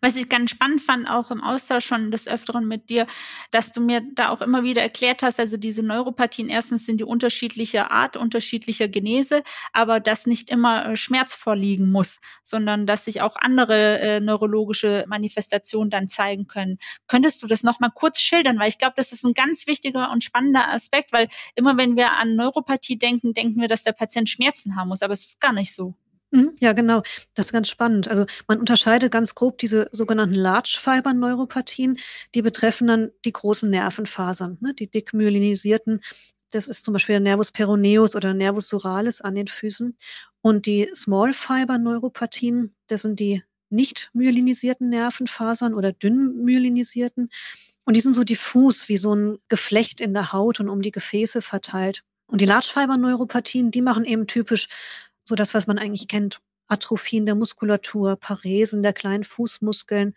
Was 0.00 0.16
ich 0.16 0.28
ganz 0.28 0.50
spannend 0.50 0.80
fand, 0.80 1.08
auch 1.08 1.30
im 1.30 1.42
Austausch 1.42 1.86
schon 1.86 2.10
des 2.10 2.28
Öfteren 2.28 2.66
mit 2.66 2.90
dir, 2.90 3.06
dass 3.50 3.72
du 3.72 3.80
mir 3.80 4.02
da 4.14 4.30
auch 4.30 4.40
immer 4.40 4.62
wieder 4.62 4.82
erklärt 4.82 5.22
hast, 5.22 5.40
also 5.40 5.56
diese 5.56 5.82
Neuropathien, 5.82 6.48
erstens 6.48 6.86
sind 6.86 6.98
die 6.98 7.04
unterschiedliche 7.04 7.90
Art, 7.90 8.16
unterschiedlicher 8.16 8.88
Genese, 8.88 9.42
aber 9.72 10.00
dass 10.00 10.26
nicht 10.26 10.50
immer 10.50 10.86
äh, 10.86 10.96
Schmerz 10.96 11.34
vorliegen 11.34 11.90
muss, 11.90 12.18
sondern 12.42 12.86
dass 12.86 13.04
sich 13.04 13.20
auch 13.22 13.36
andere 13.36 14.00
äh, 14.00 14.20
neurologische 14.20 15.04
Manifestationen 15.08 15.90
dann 15.90 16.08
zeigen 16.08 16.46
können. 16.46 16.78
Könntest 17.08 17.42
du 17.42 17.46
das 17.46 17.62
nochmal 17.62 17.90
kurz 17.94 18.20
schildern? 18.20 18.58
Weil 18.58 18.68
ich 18.68 18.78
glaube, 18.78 18.94
das 18.96 19.12
ist 19.12 19.24
ein 19.24 19.34
ganz 19.34 19.66
wichtiger 19.66 20.10
und 20.10 20.24
spannender 20.24 20.68
Aspekt, 20.68 21.12
weil 21.12 21.28
immer 21.54 21.76
wenn 21.76 21.96
wir 21.96 22.12
an 22.12 22.36
Neuropathie 22.36 22.98
denken, 22.98 23.32
denken 23.32 23.60
wir, 23.60 23.68
dass 23.68 23.84
der 23.84 23.92
Patient 23.92 24.28
Schmerzen 24.28 24.76
haben 24.76 24.88
muss, 24.88 25.02
aber 25.02 25.12
es 25.12 25.22
ist 25.22 25.40
gar 25.40 25.52
nicht 25.52 25.72
so. 25.72 25.94
Mhm, 26.32 26.52
ja, 26.60 26.72
genau. 26.72 27.02
Das 27.34 27.46
ist 27.46 27.52
ganz 27.52 27.68
spannend. 27.68 28.08
Also 28.08 28.26
man 28.48 28.58
unterscheidet 28.58 29.12
ganz 29.12 29.34
grob 29.34 29.58
diese 29.58 29.88
sogenannten 29.92 30.34
Large 30.34 30.76
Fiber 30.80 31.12
Neuropathien, 31.14 31.98
die 32.34 32.42
betreffen 32.42 32.88
dann 32.88 33.10
die 33.24 33.32
großen 33.32 33.70
Nervenfasern, 33.70 34.58
ne, 34.60 34.74
die 34.74 34.90
dickmyelinisierten. 34.90 36.00
Das 36.50 36.66
ist 36.68 36.84
zum 36.84 36.92
Beispiel 36.94 37.14
der 37.14 37.20
Nervus 37.20 37.52
peroneus 37.52 38.16
oder 38.16 38.34
Nervus 38.34 38.68
suralis 38.68 39.20
an 39.20 39.34
den 39.34 39.46
Füßen. 39.48 39.96
Und 40.42 40.66
die 40.66 40.88
Small 40.94 41.32
Fiber 41.32 41.78
Neuropathien, 41.78 42.74
das 42.88 43.02
sind 43.02 43.20
die 43.20 43.42
nicht 43.70 44.10
myelinisierten 44.12 44.88
Nervenfasern 44.90 45.74
oder 45.74 45.92
dünn 45.92 46.42
myelinisierten. 46.44 47.30
Und 47.84 47.94
die 47.96 48.00
sind 48.00 48.14
so 48.14 48.24
diffus, 48.24 48.88
wie 48.88 48.96
so 48.96 49.14
ein 49.14 49.38
Geflecht 49.48 50.00
in 50.00 50.12
der 50.14 50.32
Haut 50.32 50.60
und 50.60 50.68
um 50.68 50.82
die 50.82 50.90
Gefäße 50.92 51.42
verteilt. 51.42 52.02
Und 52.28 52.40
die 52.40 52.46
Large 52.46 52.68
Fiber 52.72 52.96
Neuropathien, 52.96 53.70
die 53.70 53.82
machen 53.82 54.04
eben 54.04 54.26
typisch 54.26 54.68
so 55.26 55.34
das, 55.34 55.54
was 55.54 55.66
man 55.66 55.78
eigentlich 55.78 56.08
kennt. 56.08 56.40
Atrophien 56.68 57.26
der 57.26 57.34
Muskulatur, 57.34 58.16
Paresen 58.16 58.82
der 58.82 58.92
kleinen 58.92 59.24
Fußmuskeln 59.24 60.14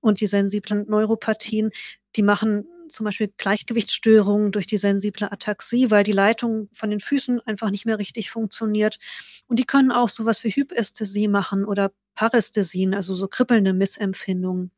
und 0.00 0.20
die 0.20 0.26
sensiblen 0.26 0.86
Neuropathien, 0.88 1.70
die 2.16 2.22
machen 2.22 2.66
zum 2.88 3.04
Beispiel 3.04 3.32
Gleichgewichtsstörungen 3.36 4.52
durch 4.52 4.66
die 4.66 4.76
sensible 4.76 5.30
Ataxie, 5.30 5.90
weil 5.90 6.04
die 6.04 6.12
Leitung 6.12 6.68
von 6.72 6.90
den 6.90 7.00
Füßen 7.00 7.40
einfach 7.40 7.70
nicht 7.70 7.86
mehr 7.86 7.98
richtig 7.98 8.30
funktioniert. 8.30 8.98
Und 9.46 9.58
die 9.58 9.64
können 9.64 9.90
auch 9.90 10.08
sowas 10.08 10.44
wie 10.44 10.50
Hypästhesie 10.50 11.28
machen 11.28 11.64
oder 11.64 11.92
Parästhesien, 12.14 12.94
also 12.94 13.14
so 13.14 13.28
kribbelnde 13.28 13.72
Missempfindungen. 13.72 14.70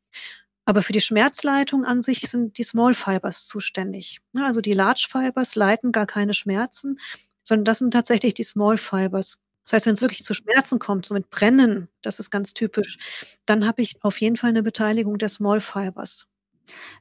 Aber 0.65 0.81
für 0.81 0.93
die 0.93 1.01
Schmerzleitung 1.01 1.85
an 1.85 2.01
sich 2.01 2.21
sind 2.21 2.57
die 2.57 2.63
Small 2.63 2.93
Fibers 2.95 3.47
zuständig. 3.47 4.19
Also 4.35 4.61
die 4.61 4.73
Large 4.73 5.07
Fibers 5.11 5.55
leiten 5.55 5.91
gar 5.91 6.07
keine 6.07 6.33
Schmerzen, 6.33 6.99
sondern 7.43 7.65
das 7.65 7.79
sind 7.79 7.91
tatsächlich 7.91 8.33
die 8.33 8.43
Small 8.43 8.77
Fibers. 8.77 9.39
Das 9.65 9.73
heißt, 9.73 9.85
wenn 9.87 9.93
es 9.93 10.01
wirklich 10.01 10.23
zu 10.23 10.33
Schmerzen 10.33 10.79
kommt, 10.79 11.05
so 11.05 11.13
mit 11.13 11.29
Brennen, 11.29 11.89
das 12.01 12.19
ist 12.19 12.29
ganz 12.29 12.53
typisch, 12.53 12.97
dann 13.45 13.65
habe 13.67 13.81
ich 13.81 13.95
auf 14.01 14.21
jeden 14.21 14.37
Fall 14.37 14.51
eine 14.51 14.63
Beteiligung 14.63 15.17
der 15.17 15.29
Small 15.29 15.59
Fibers. 15.59 16.27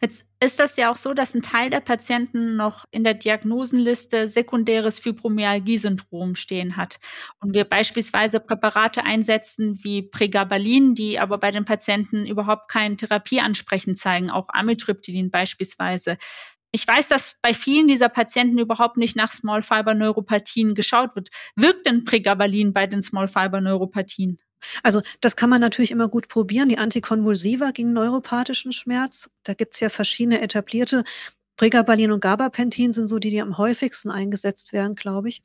Jetzt 0.00 0.26
ist 0.40 0.60
das 0.60 0.76
ja 0.76 0.90
auch 0.90 0.96
so, 0.96 1.14
dass 1.14 1.34
ein 1.34 1.42
Teil 1.42 1.70
der 1.70 1.80
Patienten 1.80 2.56
noch 2.56 2.84
in 2.90 3.04
der 3.04 3.14
Diagnosenliste 3.14 4.28
sekundäres 4.28 4.98
Fibromyalgie-Syndrom 4.98 6.34
stehen 6.34 6.76
hat. 6.76 6.98
Und 7.40 7.54
wir 7.54 7.64
beispielsweise 7.64 8.40
Präparate 8.40 9.04
einsetzen 9.04 9.82
wie 9.82 10.02
Pregabalin, 10.02 10.94
die 10.94 11.18
aber 11.18 11.38
bei 11.38 11.50
den 11.50 11.64
Patienten 11.64 12.26
überhaupt 12.26 12.70
kein 12.70 12.96
Therapieansprechen 12.98 13.94
zeigen, 13.94 14.30
auch 14.30 14.48
Amitriptylin 14.50 15.30
beispielsweise. 15.30 16.18
Ich 16.74 16.88
weiß, 16.88 17.06
dass 17.06 17.36
bei 17.40 17.54
vielen 17.54 17.86
dieser 17.86 18.08
Patienten 18.08 18.58
überhaupt 18.58 18.96
nicht 18.96 19.14
nach 19.14 19.30
Small 19.30 19.62
Fiber 19.62 19.94
Neuropathien 19.94 20.74
geschaut 20.74 21.14
wird. 21.14 21.28
Wirkt 21.54 21.86
denn 21.86 22.02
Pregabalin 22.02 22.72
bei 22.72 22.88
den 22.88 23.00
Small 23.00 23.28
Fiber 23.28 23.60
Neuropathien? 23.60 24.38
Also 24.82 25.00
das 25.20 25.36
kann 25.36 25.50
man 25.50 25.60
natürlich 25.60 25.92
immer 25.92 26.08
gut 26.08 26.26
probieren. 26.26 26.68
Die 26.68 26.78
Antikonvulsiva 26.78 27.70
gegen 27.70 27.92
neuropathischen 27.92 28.72
Schmerz. 28.72 29.30
Da 29.44 29.54
gibt's 29.54 29.78
ja 29.78 29.88
verschiedene 29.88 30.40
etablierte. 30.40 31.04
Pregabalin 31.56 32.12
und 32.12 32.20
Gabapentin 32.20 32.92
sind 32.92 33.06
so 33.06 33.18
die, 33.18 33.30
die 33.30 33.40
am 33.40 33.56
häufigsten 33.58 34.10
eingesetzt 34.10 34.72
werden, 34.72 34.96
glaube 34.96 35.28
ich. 35.28 35.42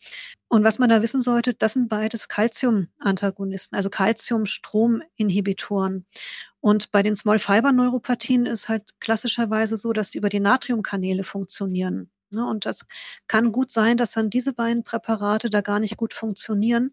Und 0.48 0.64
was 0.64 0.80
man 0.80 0.90
da 0.90 1.04
wissen 1.04 1.22
sollte, 1.22 1.54
das 1.54 1.74
sind 1.74 1.90
beides 1.90 2.28
Calcium-Antagonisten, 2.28 3.76
also 3.76 3.90
Calcium-Strominhibitoren. 3.90 6.06
Und 6.62 6.92
bei 6.92 7.04
den 7.04 7.16
Small-Fiber-Neuropathien 7.16 8.46
ist 8.46 8.70
halt 8.70 8.84
klassischerweise 9.00 9.78
so, 9.78 9.94
dass 9.94 10.12
sie 10.12 10.18
über 10.18 10.30
die 10.30 10.40
Natriumkanäle 10.40 11.24
funktionieren. 11.24 12.10
Ne? 12.32 12.46
Und 12.46 12.66
das 12.66 12.86
kann 13.28 13.52
gut 13.52 13.72
sein, 13.72 13.98
dass 13.98 14.14
dann 14.14 14.30
diese 14.30 14.54
beiden 14.54 14.84
Präparate 14.84 15.50
da 15.50 15.62
gar 15.62 15.80
nicht 15.80 15.98
gut 15.98 16.14
funktionieren. 16.14 16.92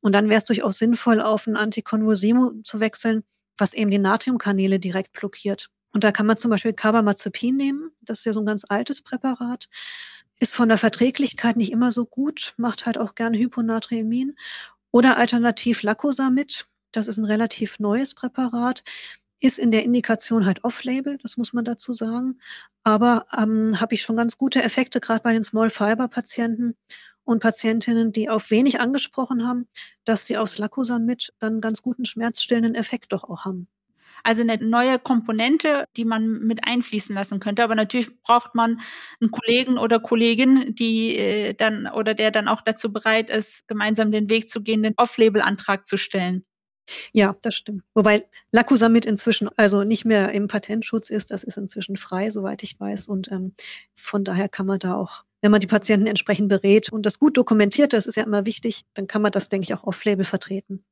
Und 0.00 0.12
dann 0.12 0.28
wäre 0.28 0.38
es 0.38 0.44
durchaus 0.44 0.78
sinnvoll, 0.78 1.20
auf 1.20 1.46
ein 1.46 1.56
Antikonvulsivum 1.56 2.62
zu 2.64 2.80
wechseln, 2.80 3.24
was 3.56 3.74
eben 3.74 3.90
die 3.90 3.98
Natriumkanäle 3.98 4.78
direkt 4.78 5.12
blockiert. 5.12 5.70
Und 5.92 6.04
da 6.04 6.12
kann 6.12 6.26
man 6.26 6.36
zum 6.36 6.50
Beispiel 6.50 6.72
Carbamazepin 6.72 7.56
nehmen. 7.56 7.90
Das 8.02 8.20
ist 8.20 8.24
ja 8.26 8.32
so 8.32 8.40
ein 8.40 8.46
ganz 8.46 8.64
altes 8.68 9.02
Präparat. 9.02 9.68
Ist 10.40 10.54
von 10.54 10.68
der 10.68 10.78
Verträglichkeit 10.78 11.56
nicht 11.56 11.72
immer 11.72 11.90
so 11.92 12.06
gut, 12.06 12.54
macht 12.56 12.86
halt 12.86 12.98
auch 12.98 13.14
gerne 13.14 13.38
Hyponatriemin. 13.38 14.36
Oder 14.90 15.16
alternativ 15.18 15.82
Lacosamid. 15.82 16.66
Das 16.92 17.08
ist 17.08 17.18
ein 17.18 17.24
relativ 17.24 17.78
neues 17.78 18.14
Präparat. 18.14 18.84
Ist 19.40 19.58
in 19.58 19.70
der 19.70 19.84
Indikation 19.84 20.46
halt 20.46 20.64
off-label, 20.64 21.18
das 21.22 21.36
muss 21.36 21.52
man 21.52 21.64
dazu 21.64 21.92
sagen. 21.92 22.40
Aber 22.82 23.26
ähm, 23.36 23.80
habe 23.80 23.94
ich 23.94 24.02
schon 24.02 24.16
ganz 24.16 24.36
gute 24.36 24.62
Effekte, 24.62 25.00
gerade 25.00 25.22
bei 25.22 25.32
den 25.32 25.42
Small-Fiber-Patienten 25.44 26.76
und 27.24 27.40
Patientinnen, 27.40 28.12
die 28.12 28.30
auf 28.30 28.50
wenig 28.50 28.80
angesprochen 28.80 29.46
haben, 29.46 29.68
dass 30.04 30.26
sie 30.26 30.38
aus 30.38 30.58
Lacosamid 30.58 31.32
dann 31.38 31.60
ganz 31.60 31.82
guten 31.82 32.04
schmerzstillenden 32.06 32.74
Effekt 32.74 33.12
doch 33.12 33.24
auch 33.24 33.44
haben. 33.44 33.68
Also 34.22 34.42
eine 34.42 34.58
neue 34.58 34.98
Komponente, 34.98 35.84
die 35.96 36.04
man 36.04 36.40
mit 36.40 36.66
einfließen 36.66 37.14
lassen 37.14 37.40
könnte. 37.40 37.64
Aber 37.64 37.74
natürlich 37.74 38.20
braucht 38.22 38.54
man 38.54 38.80
einen 39.20 39.30
Kollegen 39.30 39.78
oder 39.78 40.00
Kollegin, 40.00 40.74
die 40.74 41.16
äh, 41.16 41.54
dann 41.54 41.86
oder 41.86 42.14
der 42.14 42.30
dann 42.30 42.48
auch 42.48 42.60
dazu 42.60 42.92
bereit 42.92 43.30
ist, 43.30 43.66
gemeinsam 43.68 44.12
den 44.12 44.30
Weg 44.30 44.48
zu 44.48 44.62
gehen, 44.62 44.82
den 44.82 44.94
Off-Label-Antrag 44.96 45.86
zu 45.86 45.96
stellen. 45.96 46.44
Ja, 47.12 47.36
das 47.42 47.54
stimmt. 47.54 47.82
Wobei 47.94 48.26
Lacosamid 48.50 49.04
inzwischen 49.04 49.50
also 49.56 49.84
nicht 49.84 50.04
mehr 50.04 50.32
im 50.32 50.48
Patentschutz 50.48 51.10
ist, 51.10 51.30
das 51.30 51.44
ist 51.44 51.58
inzwischen 51.58 51.96
frei, 51.96 52.30
soweit 52.30 52.62
ich 52.62 52.80
weiß. 52.80 53.08
Und 53.08 53.30
ähm, 53.30 53.54
von 53.94 54.24
daher 54.24 54.48
kann 54.48 54.66
man 54.66 54.78
da 54.78 54.94
auch 54.94 55.24
wenn 55.40 55.50
man 55.50 55.60
die 55.60 55.66
Patienten 55.66 56.06
entsprechend 56.06 56.48
berät 56.48 56.92
und 56.92 57.06
das 57.06 57.18
gut 57.18 57.36
dokumentiert, 57.36 57.92
das 57.92 58.06
ist 58.06 58.16
ja 58.16 58.24
immer 58.24 58.44
wichtig, 58.44 58.84
dann 58.94 59.06
kann 59.06 59.22
man 59.22 59.32
das, 59.32 59.48
denke 59.48 59.64
ich, 59.64 59.74
auch 59.74 59.84
off-label 59.84 60.24
vertreten. 60.24 60.84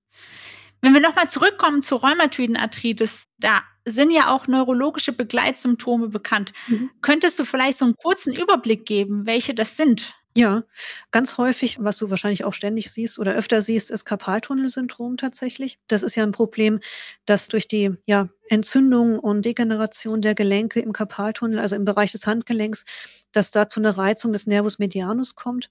Wenn 0.81 0.95
wir 0.95 1.01
nochmal 1.01 1.29
zurückkommen 1.29 1.83
zu 1.83 1.97
Rheumatoidenarthritis, 1.97 3.27
da 3.39 3.63
sind 3.85 4.11
ja 4.11 4.31
auch 4.31 4.47
neurologische 4.47 5.13
Begleitsymptome 5.13 6.09
bekannt. 6.09 6.53
Mhm. 6.67 6.91
Könntest 7.01 7.39
du 7.39 7.45
vielleicht 7.45 7.79
so 7.79 7.85
einen 7.85 7.95
kurzen 7.95 8.35
Überblick 8.35 8.85
geben, 8.85 9.27
welche 9.27 9.55
das 9.55 9.77
sind? 9.77 10.15
Ja, 10.37 10.65
ganz 11.13 11.39
häufig, 11.39 11.79
was 11.81 11.97
du 11.97 12.11
wahrscheinlich 12.11 12.45
auch 12.45 12.53
ständig 12.53 12.91
siehst 12.91 13.19
oder 13.19 13.33
öfter 13.33 13.63
siehst, 13.63 13.91
ist 13.91 14.05
Karpaltunnelsyndrom 14.05 15.17
tatsächlich. 15.17 15.79
Das 15.89 16.03
ist 16.03 16.15
ja 16.15 16.25
ein 16.25 16.33
Problem, 16.33 16.81
das 17.25 17.49
durch 17.49 17.69
die 17.69 17.93
ja, 18.05 18.29
Entzündung 18.51 19.19
und 19.19 19.47
Degeneration 19.47 20.21
der 20.21 20.35
Gelenke 20.35 20.81
im 20.81 20.93
Karpaltunnel, 20.93 21.59
also 21.59 21.75
im 21.75 21.87
Bereich 21.87 22.13
des 22.13 22.27
Handgelenks, 22.27 22.85
dass 23.33 23.51
da 23.51 23.67
zu 23.67 23.81
einer 23.81 23.97
Reizung 23.97 24.35
des 24.35 24.47
Nervus 24.47 24.79
medianus 24.79 25.37
kommt. 25.37 25.71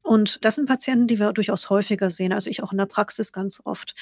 Und 0.00 0.44
das 0.44 0.54
sind 0.54 0.66
Patienten, 0.66 1.08
die 1.08 1.18
wir 1.18 1.32
durchaus 1.32 1.68
häufiger 1.68 2.08
sehen, 2.08 2.32
also 2.32 2.48
ich 2.48 2.62
auch 2.62 2.70
in 2.70 2.78
der 2.78 2.86
Praxis 2.86 3.32
ganz 3.32 3.60
oft. 3.64 3.96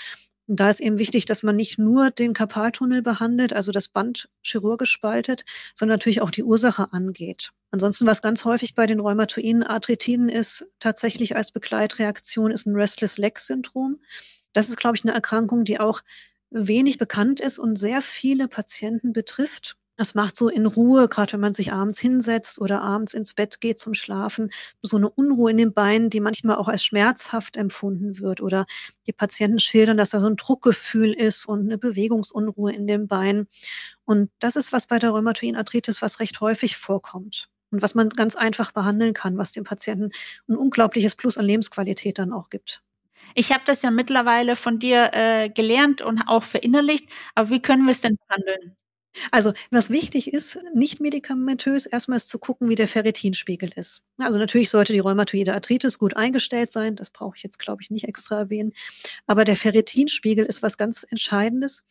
Und 0.49 0.58
da 0.61 0.68
ist 0.68 0.80
eben 0.80 0.99
wichtig, 0.99 1.25
dass 1.25 1.42
man 1.42 1.56
nicht 1.56 1.78
nur 1.78 2.11
den 2.11 2.34
Karpaltunnel 2.34 3.02
behandelt, 3.02 3.52
also 3.52 3.70
das 3.72 3.88
Band 3.88 4.28
chirurgisch 4.42 4.90
spaltet, 4.90 5.44
sondern 5.75 5.99
natürlich 5.99 6.20
auch 6.20 6.30
die 6.30 6.42
Ursache 6.42 6.92
angeht. 6.92 7.50
Ansonsten, 7.70 8.06
was 8.06 8.22
ganz 8.22 8.44
häufig 8.44 8.75
bei 8.75 8.87
den 8.87 9.00
rheumatoiden 9.00 9.62
Arthritiden 9.62 10.28
ist, 10.28 10.66
tatsächlich 10.78 11.37
als 11.37 11.52
Begleitreaktion, 11.52 12.50
ist 12.50 12.66
ein 12.66 12.75
Restless 12.75 13.18
Leg 13.18 13.38
Syndrom. 13.38 14.00
Das 14.52 14.68
ist, 14.68 14.78
glaube 14.78 14.96
ich, 14.96 15.04
eine 15.04 15.14
Erkrankung, 15.14 15.64
die 15.64 15.80
auch 15.80 16.02
wenig 16.50 16.99
bekannt 16.99 17.40
ist 17.40 17.58
und 17.58 17.76
sehr 17.76 18.02
viele 18.02 18.49
Patienten 18.49 19.12
betrifft. 19.12 19.76
Das 20.02 20.16
macht 20.16 20.37
so 20.37 20.49
in 20.49 20.66
Ruhe, 20.66 21.06
gerade 21.06 21.35
wenn 21.35 21.40
man 21.40 21.54
sich 21.54 21.73
abends 21.73 22.00
hinsetzt 22.00 22.61
oder 22.61 22.82
abends 22.82 23.14
ins 23.14 23.35
Bett 23.35 23.61
geht 23.61 23.78
zum 23.78 23.94
Schlafen, 23.94 24.50
so 24.82 24.97
eine 24.97 25.09
Unruhe 25.09 25.52
in 25.52 25.59
den 25.59 25.73
Beinen, 25.73 26.11
die 26.11 26.18
manchmal 26.18 26.56
auch 26.56 26.66
als 26.66 26.85
schmerzhaft 26.85 27.56
empfunden 27.56 28.18
wird. 28.18 28.40
Oder 28.40 28.66
die 29.06 29.12
Patienten 29.12 29.61
schildern, 29.61 29.97
dass 29.97 30.11
da 30.11 30.18
so 30.18 30.26
ein 30.26 30.35
Druckgefühl 30.35 31.12
ist 31.12 31.47
und 31.47 31.66
eine 31.66 31.78
Bewegungsunruhe 31.78 32.73
in 32.73 32.88
den 32.88 33.06
Beinen. 33.06 33.47
Und 34.04 34.32
das 34.40 34.56
ist 34.56 34.73
was 34.73 34.88
bei 34.88 34.99
der 34.99 35.11
Rheumatoiden 35.11 35.54
Arthritis, 35.54 36.02
was 36.02 36.18
recht 36.18 36.40
häufig 36.40 36.76
vorkommt. 36.76 37.49
Und 37.71 37.80
was 37.80 37.94
man 37.94 38.09
ganz 38.09 38.35
einfach 38.35 38.73
behandeln 38.73 39.14
kann, 39.14 39.38
was 39.38 39.52
dem 39.52 39.62
Patienten 39.62 40.11
ein 40.49 40.56
unglaubliches 40.56 41.14
Plus 41.14 41.38
an 41.38 41.44
Lebensqualität 41.44 42.18
dann 42.18 42.32
auch 42.32 42.50
gibt. 42.50 42.82
Ich 43.37 43.52
habe 43.52 43.62
das 43.66 43.82
ja 43.82 43.92
mittlerweile 43.92 44.56
von 44.56 44.80
dir 44.80 45.11
äh, 45.12 45.49
gelernt 45.49 46.02
und 46.02 46.23
auch 46.26 46.42
verinnerlicht, 46.42 47.09
aber 47.37 47.50
wie 47.50 47.62
können 47.62 47.85
wir 47.85 47.92
es 47.92 48.00
denn 48.00 48.16
behandeln? 48.26 48.76
Also, 49.31 49.52
was 49.71 49.90
wichtig 49.90 50.33
ist, 50.33 50.59
nicht 50.75 51.00
medikamentös 51.00 51.87
erstmal 51.87 52.16
ist 52.16 52.28
zu 52.28 52.38
gucken, 52.38 52.69
wie 52.69 52.75
der 52.75 52.88
Ferritinspiegel 52.88 53.71
ist. 53.76 54.02
Also 54.19 54.38
natürlich 54.38 54.71
sollte 54.71 54.92
die 54.92 55.00
rheumatoide 55.00 55.54
Arthritis 55.54 55.99
gut 55.99 56.16
eingestellt 56.16 56.71
sein, 56.71 56.97
das 56.97 57.11
brauche 57.11 57.37
ich 57.37 57.42
jetzt, 57.42 57.59
glaube 57.59 57.83
ich, 57.83 57.90
nicht 57.90 58.09
extra 58.09 58.38
erwähnen. 58.38 58.73
Aber 59.26 59.45
der 59.45 59.57
Ferritinspiegel 59.57 60.45
ist 60.45 60.62
was 60.62 60.76
ganz 60.76 61.04
Entscheidendes. 61.09 61.85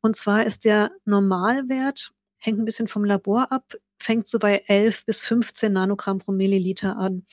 Und 0.00 0.16
zwar 0.16 0.44
ist 0.44 0.64
der 0.64 0.92
Normalwert, 1.04 2.12
hängt 2.38 2.58
ein 2.58 2.64
bisschen 2.64 2.88
vom 2.88 3.04
Labor 3.04 3.50
ab, 3.50 3.74
fängt 3.98 4.26
so 4.26 4.38
bei 4.38 4.62
11 4.66 5.04
bis 5.04 5.20
15 5.20 5.72
Nanogramm 5.72 6.18
pro 6.18 6.32
Milliliter 6.32 6.96
an. 6.96 7.24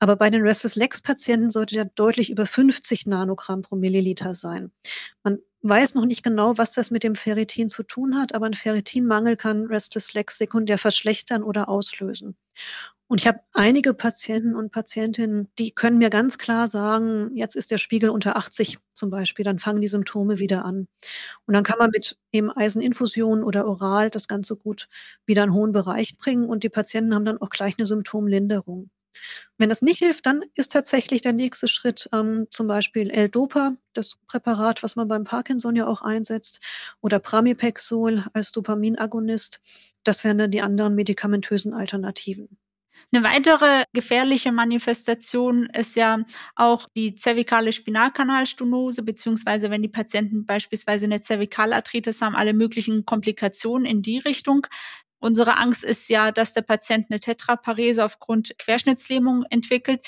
Aber 0.00 0.16
bei 0.16 0.30
den 0.30 0.42
Restless 0.42 0.76
Legs 0.76 1.00
Patienten 1.00 1.50
sollte 1.50 1.74
der 1.74 1.84
deutlich 1.84 2.30
über 2.30 2.46
50 2.46 3.06
Nanogramm 3.06 3.62
pro 3.62 3.76
Milliliter 3.76 4.34
sein. 4.34 4.70
Man 5.22 5.38
weiß 5.62 5.94
noch 5.94 6.04
nicht 6.06 6.22
genau, 6.22 6.58
was 6.58 6.70
das 6.72 6.90
mit 6.90 7.02
dem 7.02 7.14
Ferritin 7.14 7.68
zu 7.68 7.82
tun 7.82 8.16
hat, 8.16 8.34
aber 8.34 8.46
ein 8.46 8.54
Ferritinmangel 8.54 9.36
kann 9.36 9.66
Restless 9.66 10.14
Legs 10.14 10.38
sekundär 10.38 10.78
verschlechtern 10.78 11.42
oder 11.42 11.68
auslösen. 11.68 12.36
Und 13.08 13.20
ich 13.22 13.26
habe 13.26 13.40
einige 13.54 13.94
Patienten 13.94 14.54
und 14.54 14.70
Patientinnen, 14.70 15.48
die 15.58 15.72
können 15.72 15.96
mir 15.98 16.10
ganz 16.10 16.36
klar 16.38 16.68
sagen, 16.68 17.30
jetzt 17.34 17.56
ist 17.56 17.70
der 17.70 17.78
Spiegel 17.78 18.10
unter 18.10 18.36
80 18.36 18.78
zum 18.92 19.08
Beispiel, 19.10 19.44
dann 19.44 19.58
fangen 19.58 19.80
die 19.80 19.88
Symptome 19.88 20.38
wieder 20.38 20.64
an. 20.66 20.88
Und 21.46 21.54
dann 21.54 21.64
kann 21.64 21.78
man 21.78 21.90
mit 21.90 22.18
eben 22.32 22.50
Eiseninfusion 22.50 23.42
oder 23.44 23.66
oral 23.66 24.10
das 24.10 24.28
Ganze 24.28 24.56
gut 24.56 24.88
wieder 25.26 25.42
in 25.44 25.50
einen 25.50 25.58
hohen 25.58 25.72
Bereich 25.72 26.18
bringen 26.18 26.46
und 26.48 26.64
die 26.64 26.68
Patienten 26.68 27.14
haben 27.14 27.24
dann 27.24 27.38
auch 27.40 27.50
gleich 27.50 27.76
eine 27.78 27.86
Symptomlinderung. 27.86 28.90
Wenn 29.56 29.68
das 29.68 29.82
nicht 29.82 29.98
hilft, 29.98 30.26
dann 30.26 30.42
ist 30.54 30.72
tatsächlich 30.72 31.22
der 31.22 31.32
nächste 31.32 31.68
Schritt 31.68 32.08
ähm, 32.12 32.46
zum 32.50 32.68
Beispiel 32.68 33.10
L-Dopa, 33.10 33.76
das 33.92 34.18
Präparat, 34.26 34.82
was 34.82 34.96
man 34.96 35.08
beim 35.08 35.24
Parkinson 35.24 35.76
ja 35.76 35.86
auch 35.86 36.02
einsetzt, 36.02 36.60
oder 37.00 37.18
Pramipexol 37.18 38.24
als 38.32 38.52
Dopaminagonist. 38.52 39.60
Das 40.04 40.24
wären 40.24 40.38
dann 40.38 40.50
die 40.50 40.62
anderen 40.62 40.94
medikamentösen 40.94 41.74
Alternativen. 41.74 42.58
Eine 43.12 43.24
weitere 43.24 43.84
gefährliche 43.92 44.52
Manifestation 44.52 45.66
ist 45.66 45.96
ja 45.96 46.18
auch 46.56 46.88
die 46.96 47.14
zervikale 47.14 47.72
Spinalkanalstenose, 47.72 49.02
beziehungsweise 49.02 49.70
wenn 49.70 49.82
die 49.82 49.88
Patienten 49.88 50.44
beispielsweise 50.44 51.06
eine 51.06 51.20
Zervikalarthritis 51.20 52.20
haben, 52.20 52.36
alle 52.36 52.52
möglichen 52.52 53.06
Komplikationen 53.06 53.86
in 53.86 54.02
die 54.02 54.18
Richtung. 54.18 54.66
Unsere 55.20 55.56
Angst 55.56 55.84
ist 55.84 56.08
ja, 56.08 56.30
dass 56.30 56.54
der 56.54 56.62
Patient 56.62 57.06
eine 57.10 57.20
Tetraparese 57.20 58.04
aufgrund 58.04 58.56
Querschnittslähmung 58.58 59.44
entwickelt. 59.50 60.00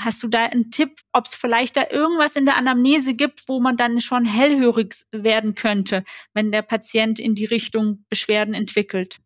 Hast 0.00 0.22
du 0.22 0.28
da 0.28 0.44
einen 0.46 0.70
Tipp, 0.70 0.98
ob 1.12 1.26
es 1.26 1.34
vielleicht 1.34 1.76
da 1.76 1.84
irgendwas 1.90 2.36
in 2.36 2.44
der 2.44 2.56
Anamnese 2.56 3.14
gibt, 3.14 3.48
wo 3.48 3.60
man 3.60 3.76
dann 3.76 4.00
schon 4.00 4.24
hellhörig 4.24 4.94
werden 5.10 5.54
könnte, 5.54 6.02
wenn 6.34 6.52
der 6.52 6.62
Patient 6.62 7.18
in 7.18 7.34
die 7.34 7.46
Richtung 7.46 8.04
Beschwerden 8.10 8.54
entwickelt? 8.54 9.18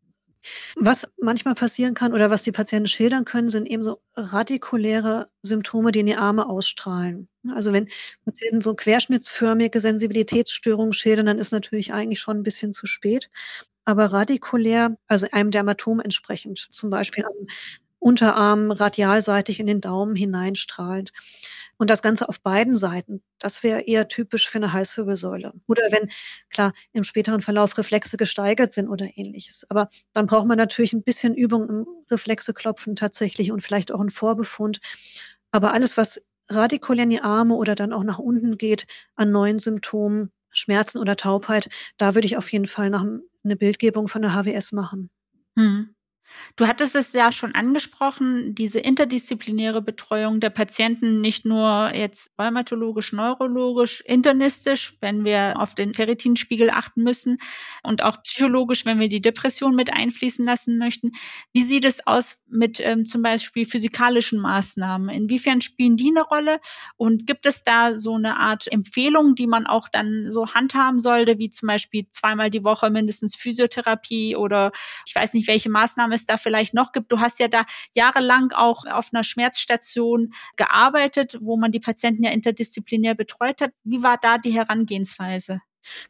Was 0.77 1.11
manchmal 1.19 1.55
passieren 1.55 1.95
kann 1.95 2.15
oder 2.15 2.31
was 2.31 2.43
die 2.45 2.53
Patienten 2.53 2.87
schildern 2.87 3.25
können, 3.25 3.51
sind 3.51 3.67
eben 3.67 3.83
so 3.83 4.01
radikuläre 4.15 5.29
Symptome, 5.43 5.93
die 5.93 6.01
in 6.01 6.07
die 6.07 6.17
Arme 6.17 6.49
ausstrahlen. 6.49 7.29
Also 7.55 7.73
wenn 7.73 7.89
Patienten 8.25 8.63
so 8.63 8.75
querschnittsförmige 8.75 9.81
Sensibilitätsstörungen 9.81 10.93
schildern, 10.93 11.27
dann 11.27 11.39
ist 11.39 11.53
natürlich 11.53 11.93
eigentlich 11.93 12.21
schon 12.21 12.39
ein 12.39 12.43
bisschen 12.43 12.73
zu 12.73 12.87
spät. 12.87 13.29
Aber 13.85 14.07
radikulär, 14.07 14.97
also 15.09 15.27
einem 15.33 15.51
Dermatom 15.51 16.01
entsprechend, 16.01 16.69
zum 16.71 16.91
Beispiel 16.91 17.25
am 17.25 17.47
Unterarm 17.99 18.71
radialseitig 18.71 19.61
in 19.61 19.67
den 19.67 19.81
Daumen 19.83 20.17
hineinstrahlend. 20.17 21.13
Und 21.77 21.91
das 21.91 22.03
Ganze 22.03 22.29
auf 22.29 22.41
beiden 22.41 22.77
Seiten. 22.77 23.23
Das 23.39 23.63
wäre 23.63 23.83
eher 23.83 24.09
typisch 24.09 24.49
für 24.49 24.59
eine 24.59 24.73
Halswirbelsäule. 24.73 25.53
Oder 25.67 25.83
wenn, 25.91 26.11
klar, 26.51 26.73
im 26.93 27.05
späteren 27.05 27.41
Verlauf 27.41 27.77
Reflexe 27.79 28.17
gesteigert 28.17 28.73
sind 28.73 28.89
oder 28.89 29.07
ähnliches. 29.17 29.67
Aber 29.71 29.89
dann 30.13 30.27
braucht 30.27 30.47
man 30.47 30.59
natürlich 30.59 30.93
ein 30.93 31.03
bisschen 31.03 31.35
Übung 31.35 31.69
im 31.69 31.87
Reflexeklopfen 32.11 32.97
tatsächlich 32.97 33.53
und 33.53 33.63
vielleicht 33.63 33.93
auch 33.93 34.01
einen 34.01 34.11
Vorbefund. 34.11 34.81
Aber 35.53 35.73
alles, 35.73 35.97
was 35.97 36.23
radikulär 36.49 37.05
in 37.05 37.11
die 37.11 37.21
Arme 37.21 37.55
oder 37.55 37.75
dann 37.75 37.93
auch 37.93 38.05
nach 38.05 38.19
unten 38.19 38.59
geht 38.59 38.87
an 39.15 39.31
neuen 39.31 39.59
Symptomen, 39.59 40.33
Schmerzen 40.51 40.99
oder 40.99 41.17
Taubheit, 41.17 41.69
da 41.97 42.15
würde 42.15 42.27
ich 42.27 42.37
auf 42.37 42.51
jeden 42.53 42.67
Fall 42.67 42.91
nach 42.91 43.05
eine 43.45 43.57
Bildgebung 43.57 44.09
von 44.09 44.23
der 44.23 44.35
HWS 44.35 44.73
machen. 44.73 45.11
Hm. 45.59 45.95
Du 46.57 46.67
hattest 46.67 46.95
es 46.95 47.13
ja 47.13 47.33
schon 47.33 47.55
angesprochen, 47.55 48.55
diese 48.55 48.81
interdisziplinäre 48.81 49.83
Betreuung 49.83 50.41
der 50.41 50.51
Patienten, 50.51 51.21
nicht 51.21 51.45
nur 51.45 51.95
jetzt 51.95 52.31
rheumatologisch, 52.39 53.13
neurologisch, 53.13 54.01
internistisch, 54.03 54.97
wenn 55.01 55.25
wir 55.25 55.55
auf 55.59 55.75
den 55.75 55.95
Ferritinspiegel 55.95 56.71
achten 56.71 57.03
müssen 57.03 57.39
und 57.83 58.03
auch 58.03 58.23
psychologisch, 58.23 58.85
wenn 58.85 59.01
wir 59.01 59.09
die 59.09 59.21
Depression 59.21 59.75
mit 59.75 59.93
einfließen 59.93 60.45
lassen 60.45 60.79
möchten. 60.79 61.13
Wie 61.53 61.63
sieht 61.63 61.85
es 61.85 62.07
aus 62.07 62.43
mit 62.49 62.81
ähm, 62.81 63.05
zum 63.05 63.23
Beispiel 63.23 63.67
physikalischen 63.67 64.39
Maßnahmen? 64.41 65.09
Inwiefern 65.09 65.61
spielen 65.61 65.97
die 65.97 66.11
eine 66.11 66.23
Rolle? 66.23 66.61
Und 66.97 67.27
gibt 67.27 67.47
es 67.47 67.65
da 67.65 67.95
so 67.95 68.17
eine 68.17 68.37
Art 68.37 68.71
Empfehlung, 68.71 69.35
die 69.35 69.47
man 69.47 69.67
auch 69.67 69.89
dann 69.89 70.31
so 70.31 70.55
handhaben 70.55 71.01
sollte, 71.01 71.39
wie 71.39 71.51
zum 71.51 71.67
Beispiel 71.69 72.07
zweimal 72.11 72.51
die 72.51 72.65
Woche 72.65 72.91
mindestens 72.91 73.37
Physiotherapie 73.37 74.37
oder 74.37 74.73
ich 75.07 75.15
weiß 75.15 75.35
nicht, 75.35 75.49
welche 75.49 75.71
Maßnahme 75.71 76.15
es 76.21 76.27
da 76.27 76.37
vielleicht 76.37 76.75
noch 76.75 76.93
gibt. 76.93 77.11
Du 77.11 77.21
hast 77.21 77.39
ja 77.41 77.49
da 77.49 77.65
jahrelang 77.95 78.53
auch 78.53 78.85
auf 78.87 79.11
einer 79.13 79.25
Schmerzstation 79.25 80.33
gearbeitet, 80.57 81.39
wo 81.41 81.57
man 81.57 81.73
die 81.73 81.81
Patienten 81.81 82.23
ja 82.23 82.31
interdisziplinär 82.31 83.15
betreut 83.15 83.61
hat. 83.61 83.73
Wie 83.85 84.03
war 84.03 84.19
da 84.21 84.39
die 84.39 84.53
Herangehensweise? 84.53 85.61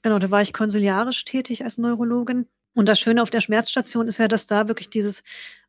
Genau, 0.02 0.18
da 0.18 0.30
war 0.30 0.42
ich 0.42 0.52
konsiliarisch 0.52 1.24
tätig 1.24 1.64
als 1.64 1.78
Neurologin. 1.78 2.46
Und 2.74 2.88
das 2.88 3.00
Schöne 3.00 3.22
auf 3.22 3.30
der 3.30 3.40
Schmerzstation 3.40 4.06
ist 4.06 4.18
ja, 4.18 4.28
dass 4.28 4.46
da 4.46 4.68
wirklich 4.68 4.90
dieses 4.90 5.22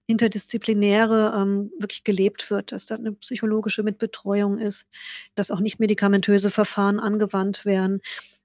interdisziplinäre 0.07 1.33
ähm, 1.36 1.71
wirklich 1.79 2.03
gelebt 2.03 2.51
wird, 2.51 2.71
dass 2.71 2.86
da 2.86 2.95
eine 2.95 3.13
psychologische 3.13 3.83
Mitbetreuung 3.83 4.57
ist, 4.57 4.88
dass 5.36 5.51
auch 5.51 5.60
nicht 5.60 5.79
medikamentöse 5.79 6.50
Verfahren 6.50 7.00
angewandt 7.00 7.65
werden. 7.65 8.01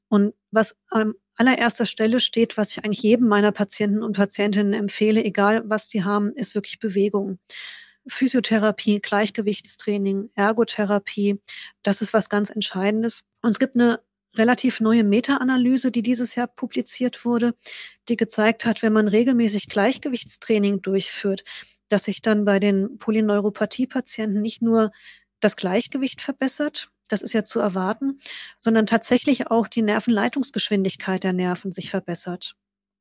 Und 0.09 0.35
was 0.51 0.77
am 0.91 1.15
allererster 1.37 1.87
Stelle 1.87 2.21
steht, 2.21 2.57
was 2.57 2.73
ich 2.73 2.85
eigentlich 2.85 3.03
jedem 3.03 3.29
meiner 3.29 3.53
Patienten 3.53 4.03
und 4.03 4.17
Patientinnen 4.17 4.73
empfehle, 4.73 5.23
egal 5.23 5.63
was 5.67 5.89
sie 5.89 6.05
haben, 6.05 6.33
ist 6.33 6.55
wirklich 6.55 6.79
Bewegung. 6.79 7.39
Physiotherapie, 8.09 9.01
Gleichgewichtstraining, 9.01 10.31
Ergotherapie, 10.35 11.41
das 11.83 12.03
ist 12.03 12.13
was 12.13 12.29
ganz 12.29 12.51
Entscheidendes. 12.51 13.25
Und 13.43 13.51
es 13.51 13.59
gibt 13.59 13.75
eine 13.75 14.01
relativ 14.37 14.81
neue 14.81 15.05
Meta-Analyse, 15.05 15.91
die 15.91 16.03
dieses 16.03 16.35
Jahr 16.35 16.47
publiziert 16.47 17.25
wurde, 17.25 17.55
die 18.09 18.17
gezeigt 18.17 18.65
hat, 18.65 18.83
wenn 18.83 18.93
man 18.93 19.09
regelmäßig 19.09 19.69
Gleichgewichtstraining 19.69 20.83
durchführt, 20.83 21.43
dass 21.89 22.05
sich 22.05 22.23
dann 22.23 22.45
bei 22.45 22.61
den 22.61 22.99
Polyneuropathie-Patienten 22.99 24.41
nicht 24.41 24.63
nur 24.63 24.93
das 25.41 25.57
Gleichgewicht 25.57 26.21
verbessert, 26.21 26.89
das 27.09 27.23
ist 27.23 27.33
ja 27.33 27.45
zu 27.45 27.61
erwarten, 27.61 28.19
sondern 28.61 28.87
tatsächlich 28.87 29.51
auch 29.51 29.69
die 29.69 29.83
Nervenleitungsgeschwindigkeit 29.83 31.25
der 31.25 31.33
Nerven 31.33 31.73
sich 31.73 31.91
verbessert. 31.91 32.57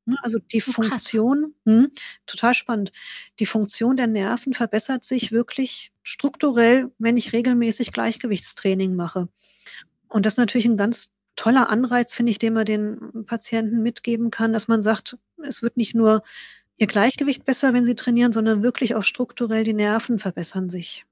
Ne, 0.06 0.16
also 0.22 0.38
die 0.38 0.62
oh, 0.66 0.72
Funktion, 0.72 1.54
hm, 1.64 1.90
total 2.26 2.54
spannend, 2.54 2.92
die 3.40 3.46
Funktion 3.46 3.96
der 3.96 4.06
Nerven 4.06 4.52
verbessert 4.52 5.02
sich 5.02 5.32
wirklich 5.32 5.92
strukturell, 6.02 6.92
wenn 6.98 7.16
ich 7.16 7.32
regelmäßig 7.32 7.92
Gleichgewichtstraining 7.92 8.94
mache. 8.94 9.28
Und 10.08 10.24
das 10.24 10.34
ist 10.34 10.38
natürlich 10.38 10.66
ein 10.66 10.76
ganz 10.76 11.10
toller 11.34 11.68
Anreiz, 11.68 12.14
finde 12.14 12.30
ich, 12.30 12.38
den 12.38 12.54
man 12.54 12.64
den 12.64 13.24
Patienten 13.26 13.82
mitgeben 13.82 14.30
kann, 14.30 14.52
dass 14.52 14.68
man 14.68 14.82
sagt, 14.82 15.18
es 15.42 15.62
wird 15.62 15.76
nicht 15.76 15.94
nur 15.94 16.22
ihr 16.78 16.86
Gleichgewicht 16.86 17.44
besser, 17.44 17.72
wenn 17.72 17.84
sie 17.84 17.94
trainieren, 17.94 18.32
sondern 18.32 18.62
wirklich 18.62 18.94
auch 18.94 19.02
strukturell 19.02 19.64
die 19.64 19.74
Nerven 19.74 20.18
verbessern 20.18 20.68
sich. 20.68 21.05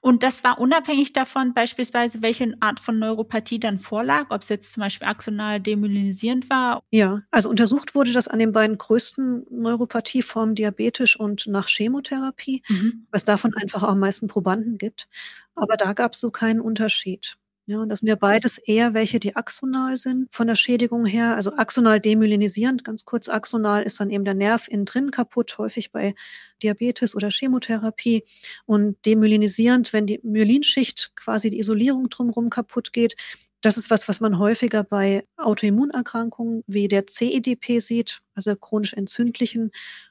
Und 0.00 0.22
das 0.22 0.44
war 0.44 0.58
unabhängig 0.58 1.12
davon, 1.12 1.54
beispielsweise, 1.54 2.22
welche 2.22 2.54
Art 2.60 2.80
von 2.80 2.98
Neuropathie 2.98 3.58
dann 3.58 3.78
vorlag, 3.78 4.26
ob 4.30 4.42
es 4.42 4.48
jetzt 4.48 4.72
zum 4.72 4.82
Beispiel 4.82 5.08
axonal 5.08 5.60
demyelinisierend 5.60 6.50
war. 6.50 6.82
Ja, 6.90 7.22
also 7.30 7.48
untersucht 7.48 7.94
wurde 7.94 8.12
das 8.12 8.28
an 8.28 8.38
den 8.38 8.52
beiden 8.52 8.78
größten 8.78 9.46
Neuropathieformen, 9.50 10.54
diabetisch 10.54 11.18
und 11.18 11.46
nach 11.46 11.68
Chemotherapie, 11.68 12.62
mhm. 12.68 13.06
was 13.10 13.24
davon 13.24 13.54
einfach 13.54 13.82
auch 13.82 13.88
am 13.88 14.00
meisten 14.00 14.26
Probanden 14.26 14.78
gibt. 14.78 15.08
Aber 15.54 15.76
da 15.76 15.92
gab 15.92 16.14
es 16.14 16.20
so 16.20 16.30
keinen 16.30 16.60
Unterschied. 16.60 17.36
Ja, 17.72 17.78
und 17.80 17.88
das 17.88 18.00
sind 18.00 18.08
ja 18.08 18.16
beides 18.16 18.58
eher 18.58 18.92
welche, 18.92 19.18
die 19.18 19.34
axonal 19.34 19.96
sind 19.96 20.28
von 20.30 20.46
der 20.46 20.56
Schädigung 20.56 21.06
her. 21.06 21.34
Also 21.36 21.56
axonal 21.56 22.00
demyelinisierend, 22.00 22.84
ganz 22.84 23.06
kurz, 23.06 23.30
axonal 23.30 23.82
ist 23.82 23.98
dann 23.98 24.10
eben 24.10 24.26
der 24.26 24.34
Nerv 24.34 24.68
innen 24.68 24.84
drin 24.84 25.10
kaputt, 25.10 25.56
häufig 25.56 25.90
bei 25.90 26.14
Diabetes 26.62 27.16
oder 27.16 27.30
Chemotherapie. 27.30 28.24
Und 28.66 28.98
demyelinisierend, 29.06 29.94
wenn 29.94 30.04
die 30.04 30.20
Myelinschicht, 30.22 31.12
quasi 31.16 31.48
die 31.48 31.60
Isolierung 31.60 32.10
drumherum 32.10 32.50
kaputt 32.50 32.92
geht, 32.92 33.16
das 33.62 33.78
ist 33.78 33.88
was, 33.88 34.06
was 34.06 34.20
man 34.20 34.38
häufiger 34.38 34.84
bei 34.84 35.24
Autoimmunerkrankungen 35.38 36.64
wie 36.66 36.88
der 36.88 37.06
CEDP 37.06 37.78
sieht, 37.78 38.20
also 38.34 38.54
chronisch 38.54 38.92
entzündlichen 38.92 39.70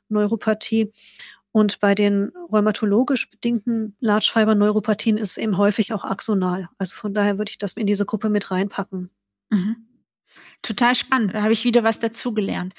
Neuropathie. 0.10 0.92
Und 1.52 1.80
bei 1.80 1.96
den 1.96 2.32
rheumatologisch 2.52 3.30
bedingten 3.30 3.96
Large 4.00 4.32
Fiber 4.34 4.56
Neuropathien 4.56 5.18
ist 5.18 5.32
es 5.32 5.38
eben 5.38 5.58
häufig 5.58 5.94
auch 5.94 6.06
axonal. 6.06 6.70
Also 6.78 6.96
von 6.96 7.14
daher 7.14 7.38
würde 7.38 7.50
ich 7.50 7.58
das 7.58 7.76
in 7.76 7.86
diese 7.86 8.06
Gruppe 8.06 8.30
mit 8.30 8.52
reinpacken. 8.52 9.10
Mhm. 9.50 9.76
Total 10.62 10.96
spannend. 10.96 11.34
Da 11.34 11.42
habe 11.42 11.52
ich 11.52 11.66
wieder 11.66 11.84
was 11.84 12.00
dazugelernt. 12.00 12.74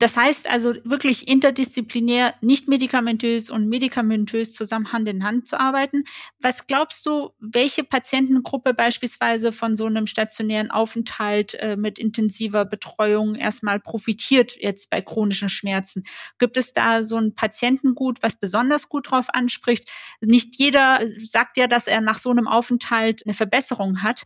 Das 0.00 0.16
heißt 0.16 0.48
also 0.48 0.74
wirklich 0.82 1.28
interdisziplinär, 1.28 2.34
nicht 2.40 2.68
medikamentös 2.68 3.50
und 3.50 3.68
medikamentös 3.68 4.54
zusammen 4.54 4.94
Hand 4.94 5.06
in 5.10 5.24
Hand 5.24 5.46
zu 5.46 5.60
arbeiten. 5.60 6.04
Was 6.40 6.66
glaubst 6.66 7.04
du, 7.04 7.32
welche 7.38 7.84
Patientengruppe 7.84 8.72
beispielsweise 8.72 9.52
von 9.52 9.76
so 9.76 9.84
einem 9.84 10.06
stationären 10.06 10.70
Aufenthalt 10.70 11.52
äh, 11.56 11.76
mit 11.76 11.98
intensiver 11.98 12.64
Betreuung 12.64 13.34
erstmal 13.34 13.78
profitiert 13.78 14.56
jetzt 14.58 14.88
bei 14.88 15.02
chronischen 15.02 15.50
Schmerzen? 15.50 16.04
Gibt 16.38 16.56
es 16.56 16.72
da 16.72 17.04
so 17.04 17.18
ein 17.18 17.34
Patientengut, 17.34 18.22
was 18.22 18.36
besonders 18.36 18.88
gut 18.88 19.10
drauf 19.10 19.26
anspricht? 19.28 19.90
Nicht 20.22 20.58
jeder 20.58 21.00
sagt 21.18 21.58
ja, 21.58 21.66
dass 21.66 21.86
er 21.86 22.00
nach 22.00 22.18
so 22.18 22.30
einem 22.30 22.48
Aufenthalt 22.48 23.20
eine 23.26 23.34
Verbesserung 23.34 24.02
hat. 24.02 24.22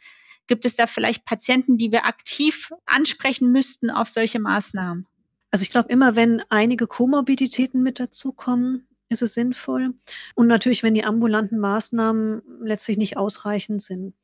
Gibt 0.46 0.64
es 0.66 0.76
da 0.76 0.86
vielleicht 0.86 1.24
Patienten, 1.24 1.78
die 1.78 1.90
wir 1.90 2.04
aktiv 2.04 2.70
ansprechen 2.86 3.50
müssten 3.50 3.90
auf 3.90 4.08
solche 4.08 4.38
Maßnahmen? 4.38 5.08
Also 5.54 5.62
ich 5.62 5.70
glaube, 5.70 5.88
immer 5.88 6.16
wenn 6.16 6.42
einige 6.48 6.88
Komorbiditäten 6.88 7.80
mit 7.80 8.00
dazukommen, 8.00 8.88
ist 9.08 9.22
es 9.22 9.34
sinnvoll. 9.34 9.94
Und 10.34 10.48
natürlich, 10.48 10.82
wenn 10.82 10.94
die 10.94 11.04
ambulanten 11.04 11.60
Maßnahmen 11.60 12.42
letztlich 12.60 12.96
nicht 12.96 13.16
ausreichend 13.16 13.80
sind. 13.80 14.14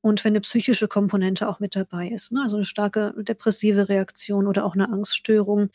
Und 0.00 0.22
wenn 0.22 0.30
eine 0.30 0.42
psychische 0.42 0.86
Komponente 0.86 1.48
auch 1.48 1.58
mit 1.58 1.74
dabei 1.74 2.06
ist, 2.06 2.30
ne? 2.30 2.42
also 2.44 2.54
eine 2.54 2.64
starke 2.64 3.12
depressive 3.18 3.88
Reaktion 3.88 4.46
oder 4.46 4.64
auch 4.64 4.74
eine 4.74 4.88
Angststörung, 4.88 5.70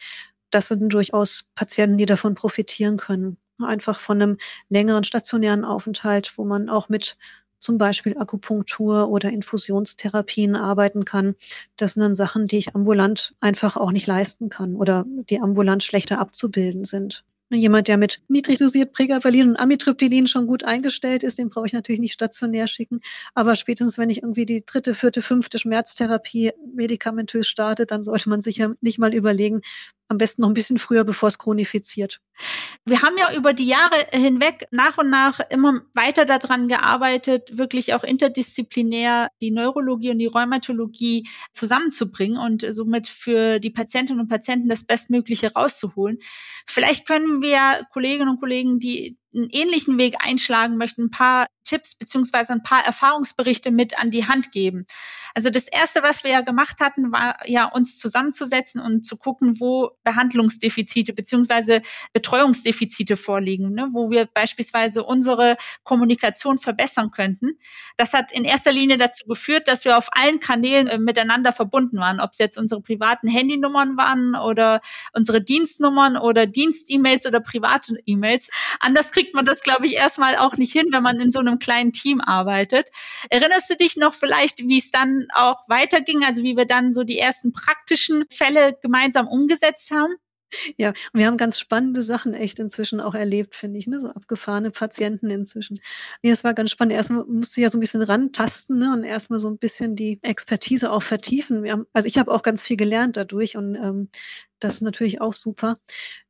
das 0.50 0.70
sind 0.70 0.88
durchaus 0.94 1.44
Patienten, 1.56 1.98
die 1.98 2.06
davon 2.06 2.34
profitieren 2.34 2.96
können. 2.96 3.36
Einfach 3.62 4.00
von 4.00 4.22
einem 4.22 4.38
längeren 4.70 5.04
stationären 5.04 5.66
Aufenthalt, 5.66 6.38
wo 6.38 6.46
man 6.46 6.70
auch 6.70 6.88
mit 6.88 7.18
zum 7.66 7.78
Beispiel 7.80 8.18
Akupunktur 8.18 9.10
oder 9.10 9.32
Infusionstherapien 9.32 10.56
arbeiten 10.56 11.04
kann. 11.04 11.36
Das 11.78 11.94
sind 11.94 12.04
dann 12.04 12.14
Sachen, 12.14 12.48
die 12.48 12.58
ich 12.58 12.76
ambulant 12.76 13.34
einfach 13.42 13.76
auch 13.76 13.92
nicht 13.92 14.06
leisten 14.08 14.50
kann 14.50 14.76
oder 14.76 15.06
die 15.08 15.40
ambulant 15.40 15.84
schlechter 15.84 16.20
abzubilden 16.20 16.86
sind. 16.86 17.26
Jemand, 17.52 17.88
der 17.88 17.98
mit 17.98 18.22
niedrig 18.28 18.58
dosiert 18.58 18.92
Pregabalin 18.92 19.50
und 19.50 19.56
Amitriptylin 19.56 20.26
schon 20.26 20.48
gut 20.48 20.64
eingestellt 20.64 21.24
ist, 21.24 21.38
den 21.38 21.50
brauche 21.50 21.68
ich 21.68 21.74
natürlich 21.74 22.02
nicht 22.02 22.14
stationär 22.14 22.66
schicken. 22.68 23.02
Aber 23.36 23.56
spätestens, 23.56 24.00
wenn 24.00 24.10
ich 24.10 24.24
irgendwie 24.24 24.48
die 24.48 24.66
dritte, 24.66 24.96
vierte, 24.96 25.22
fünfte 25.22 25.60
Schmerztherapie 25.60 26.54
medikamentös 26.76 27.48
starte, 27.48 27.86
dann 27.86 28.02
sollte 28.02 28.30
man 28.30 28.42
sich 28.42 28.58
ja 28.58 28.74
nicht 28.82 28.98
mal 28.98 29.14
überlegen, 29.14 29.62
am 30.08 30.18
besten 30.18 30.42
noch 30.42 30.50
ein 30.50 30.54
bisschen 30.54 30.78
früher, 30.78 31.04
bevor 31.04 31.28
es 31.28 31.40
chronifiziert. 31.40 32.20
Wir 32.86 33.02
haben 33.02 33.16
ja 33.18 33.34
über 33.34 33.54
die 33.54 33.66
Jahre 33.66 33.96
hinweg 34.12 34.68
nach 34.72 34.98
und 34.98 35.10
nach 35.10 35.40
immer 35.50 35.82
weiter 35.94 36.26
daran 36.26 36.68
gearbeitet, 36.68 37.58
wirklich 37.58 37.94
auch 37.94 38.04
interdisziplinär 38.04 39.30
die 39.42 39.52
Neurologie 39.52 40.12
und 40.12 40.20
die 40.20 40.28
Rheumatologie 40.28 41.28
zusammenzubringen 41.52 42.38
und 42.38 42.66
somit 42.70 43.08
für 43.08 43.60
die 43.60 43.72
Patientinnen 43.72 44.22
und 44.22 44.28
Patienten 44.28 44.70
das 44.70 44.84
Bestmögliche 44.84 45.54
rauszuholen. 45.54 46.20
Vielleicht 46.68 47.08
können 47.08 47.42
wir 47.42 47.88
Kolleginnen 47.92 48.30
und 48.30 48.40
Kollegen, 48.40 48.80
die 48.80 49.18
einen 49.34 49.50
ähnlichen 49.50 49.98
Weg 49.98 50.16
einschlagen 50.20 50.78
möchten, 50.78 51.06
ein 51.06 51.12
paar 51.12 51.48
Tipps 51.64 51.96
beziehungsweise 51.96 52.54
ein 52.54 52.64
paar 52.64 52.86
Erfahrungsberichte 52.86 53.72
mit 53.72 54.00
an 54.00 54.12
die 54.12 54.28
Hand 54.28 54.52
geben. 54.52 54.86
Also 55.36 55.50
das 55.50 55.68
erste, 55.68 56.02
was 56.02 56.24
wir 56.24 56.32
ja 56.32 56.40
gemacht 56.40 56.80
hatten, 56.80 57.12
war 57.12 57.38
ja 57.46 57.66
uns 57.66 58.00
zusammenzusetzen 58.00 58.80
und 58.80 59.06
zu 59.06 59.18
gucken, 59.18 59.60
wo 59.60 59.92
Behandlungsdefizite 60.06 61.12
beziehungsweise 61.12 61.82
Betreuungsdefizite 62.14 63.18
vorliegen, 63.18 63.72
ne, 63.72 63.90
wo 63.92 64.10
wir 64.10 64.28
beispielsweise 64.28 65.04
unsere 65.04 65.58
Kommunikation 65.84 66.58
verbessern 66.58 67.12
könnten. 67.12 67.60
Das 67.98 68.14
hat 68.14 68.32
in 68.32 68.46
erster 68.46 68.72
Linie 68.72 68.98
dazu 68.98 69.26
geführt, 69.26 69.68
dass 69.68 69.84
wir 69.84 69.98
auf 69.98 70.08
allen 70.14 70.40
Kanälen 70.40 70.88
äh, 70.88 70.98
miteinander 70.98 71.52
verbunden 71.52 71.98
waren, 71.98 72.22
ob 72.22 72.32
es 72.32 72.38
jetzt 72.38 72.58
unsere 72.58 72.82
privaten 72.82 73.28
Handynummern 73.28 73.98
waren 73.98 74.36
oder 74.36 74.80
unsere 75.12 75.42
Dienstnummern 75.42 76.16
oder 76.16 76.46
Dienst-E-Mails 76.46 77.26
oder 77.26 77.42
private 77.42 77.96
E-Mails. 78.06 78.50
Anders 78.80 79.12
kriegt 79.12 79.36
man 79.36 79.44
das, 79.44 79.62
glaube 79.64 79.86
ich, 79.86 79.96
erstmal 79.96 80.38
auch 80.38 80.56
nicht 80.56 80.72
hin, 80.72 80.88
wenn 80.92 81.04
man 81.04 81.20
in 81.20 81.30
so 81.30 81.40
einem 81.40 81.60
kleinen 81.60 81.92
Team 81.92 82.22
arbeitet. 82.22 82.88
Erinnerst 83.30 83.70
du 83.70 83.76
dich 83.76 83.98
noch 83.98 84.14
vielleicht, 84.14 84.60
wie 84.60 84.78
es 84.78 84.92
dann 84.92 85.25
auch 85.34 85.58
weiterging, 85.68 86.24
also 86.24 86.44
wie 86.44 86.58
wir 86.58 86.66
dann 86.66 86.92
so 86.92 87.04
die 87.04 87.20
ersten 87.20 87.52
praktischen 87.52 88.26
Fälle 88.32 88.78
gemeinsam 88.82 89.28
umgesetzt 89.28 89.92
haben? 89.92 90.14
Ja, 90.78 90.90
und 90.90 91.20
wir 91.20 91.28
haben 91.28 91.38
ganz 91.38 91.60
spannende 91.60 92.04
Sachen 92.04 92.34
echt 92.34 92.60
inzwischen 92.60 93.02
auch 93.02 93.16
erlebt, 93.16 93.56
finde 93.56 93.80
ich, 93.80 93.88
ne? 93.88 94.00
so 94.00 94.10
abgefahrene 94.10 94.72
Patienten 94.72 95.30
inzwischen. 95.30 95.80
Nee, 96.24 96.32
es 96.32 96.44
war 96.44 96.54
ganz 96.54 96.72
spannend. 96.72 96.94
Erstmal 96.94 97.26
musste 97.26 97.60
ich 97.60 97.64
ja 97.64 97.70
so 97.70 97.78
ein 97.78 97.82
bisschen 97.82 98.02
rantasten 98.02 98.80
ne? 98.80 98.94
und 98.94 99.04
erstmal 99.04 99.40
so 99.40 99.50
ein 99.50 99.58
bisschen 99.58 99.96
die 99.96 100.20
Expertise 100.22 100.92
auch 100.92 101.04
vertiefen. 101.04 101.70
Haben, 101.70 101.86
also 101.94 102.08
ich 102.08 102.18
habe 102.18 102.32
auch 102.32 102.42
ganz 102.42 102.64
viel 102.64 102.78
gelernt 102.78 103.18
dadurch 103.18 103.58
und 103.58 103.76
ähm, 103.76 104.10
das 104.60 104.76
ist 104.76 104.82
natürlich 104.82 105.22
auch 105.22 105.34
super. 105.34 105.78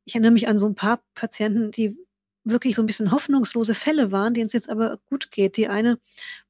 Ich 0.04 0.14
erinnere 0.14 0.32
mich 0.32 0.48
an 0.48 0.58
so 0.58 0.66
ein 0.66 0.74
paar 0.74 1.00
Patienten, 1.14 1.70
die 1.70 1.96
wirklich 2.44 2.76
so 2.76 2.82
ein 2.82 2.86
bisschen 2.86 3.10
hoffnungslose 3.10 3.74
Fälle 3.74 4.12
waren, 4.12 4.34
denen 4.34 4.46
es 4.46 4.52
jetzt 4.52 4.70
aber 4.70 4.98
gut 5.06 5.30
geht. 5.30 5.56
Die 5.56 5.68
eine 5.68 5.98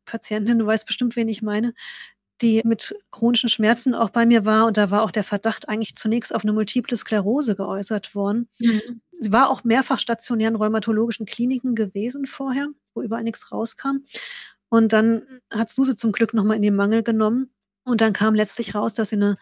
Patientin, 0.05 0.59
du 0.59 0.67
weißt 0.67 0.87
bestimmt, 0.87 1.17
wen 1.17 1.29
ich 1.29 1.43
meine, 1.43 1.75
die 2.43 2.63
mit 2.65 2.95
chronischen 3.11 3.49
Schmerzen 3.49 3.95
auch 3.95 4.11
bei 4.11 4.27
mir 4.27 4.45
war 4.45 4.67
und 4.67 4.77
da 4.77 4.91
war 4.91 5.03
auch 5.03 5.11
der 5.11 5.25
Verdacht 5.25 5.69
eigentlich 5.69 5.95
zunächst 5.95 6.35
auf 6.35 6.43
eine 6.43 6.53
multiple 6.53 6.97
Sklerose 6.97 7.55
geäußert 7.55 8.15
worden. 8.15 8.49
Mhm. 8.59 9.01
Sie 9.19 9.33
war 9.33 9.51
auch 9.51 9.65
mehrfach 9.65 9.99
stationären 9.99 10.57
rheumatologischen 10.57 11.27
Kliniken 11.27 11.75
gewesen 11.75 12.27
vorher, 12.27 12.69
wo 12.95 13.03
überall 13.03 13.23
nichts 13.23 13.51
rauskam. 13.51 14.05
Und 14.69 14.93
dann 14.93 15.23
hat 15.51 15.71
Suse 15.71 15.95
zum 15.95 16.13
Glück 16.13 16.35
nochmal 16.35 16.57
in 16.57 16.63
den 16.63 16.75
Mangel 16.75 17.03
genommen. 17.03 17.51
Und 17.85 18.01
dann 18.01 18.13
kam 18.13 18.35
letztlich 18.35 18.75
raus, 18.75 18.95
dass 18.95 19.11
sie 19.11 19.17
eine 19.17 19.39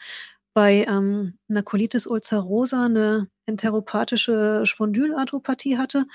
bei 0.54 0.84
ähm, 0.88 1.36
einer 1.48 1.62
Colitis 1.62 2.06
ulcerosa 2.06 2.86
eine 2.86 3.28
enteropathische 3.46 4.64
Spondylarthropathie 4.64 5.76
hatte 5.76 6.06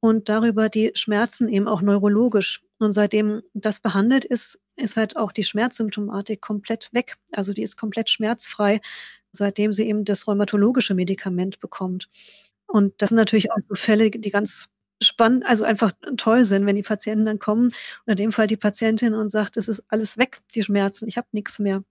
und 0.00 0.28
darüber 0.28 0.68
die 0.68 0.92
Schmerzen 0.94 1.48
eben 1.48 1.66
auch 1.66 1.80
neurologisch. 1.80 2.62
Und 2.78 2.92
seitdem 2.92 3.42
das 3.54 3.80
behandelt 3.80 4.24
ist, 4.24 4.60
ist 4.76 4.96
halt 4.96 5.16
auch 5.16 5.32
die 5.32 5.42
Schmerzsymptomatik 5.42 6.40
komplett 6.40 6.88
weg. 6.92 7.16
Also 7.32 7.52
die 7.52 7.62
ist 7.62 7.76
komplett 7.76 8.10
schmerzfrei, 8.10 8.80
seitdem 9.32 9.72
sie 9.72 9.88
eben 9.88 10.04
das 10.04 10.26
rheumatologische 10.26 10.94
Medikament 10.94 11.60
bekommt. 11.60 12.08
Und 12.66 12.94
das 12.98 13.10
sind 13.10 13.16
natürlich 13.16 13.50
auch 13.52 13.58
so 13.66 13.74
Fälle, 13.74 14.10
die 14.10 14.30
ganz 14.30 14.68
spannend, 15.02 15.46
also 15.46 15.64
einfach 15.64 15.92
toll 16.16 16.44
sind, 16.44 16.66
wenn 16.66 16.76
die 16.76 16.82
Patienten 16.82 17.26
dann 17.26 17.38
kommen, 17.38 17.68
und 17.68 18.10
in 18.10 18.16
dem 18.16 18.32
Fall 18.32 18.46
die 18.46 18.56
Patientin 18.56 19.14
und 19.14 19.28
sagt, 19.30 19.56
es 19.56 19.68
ist 19.68 19.82
alles 19.88 20.18
weg, 20.18 20.38
die 20.54 20.62
Schmerzen, 20.62 21.08
ich 21.08 21.16
habe 21.16 21.28
nichts 21.32 21.58
mehr. 21.58 21.84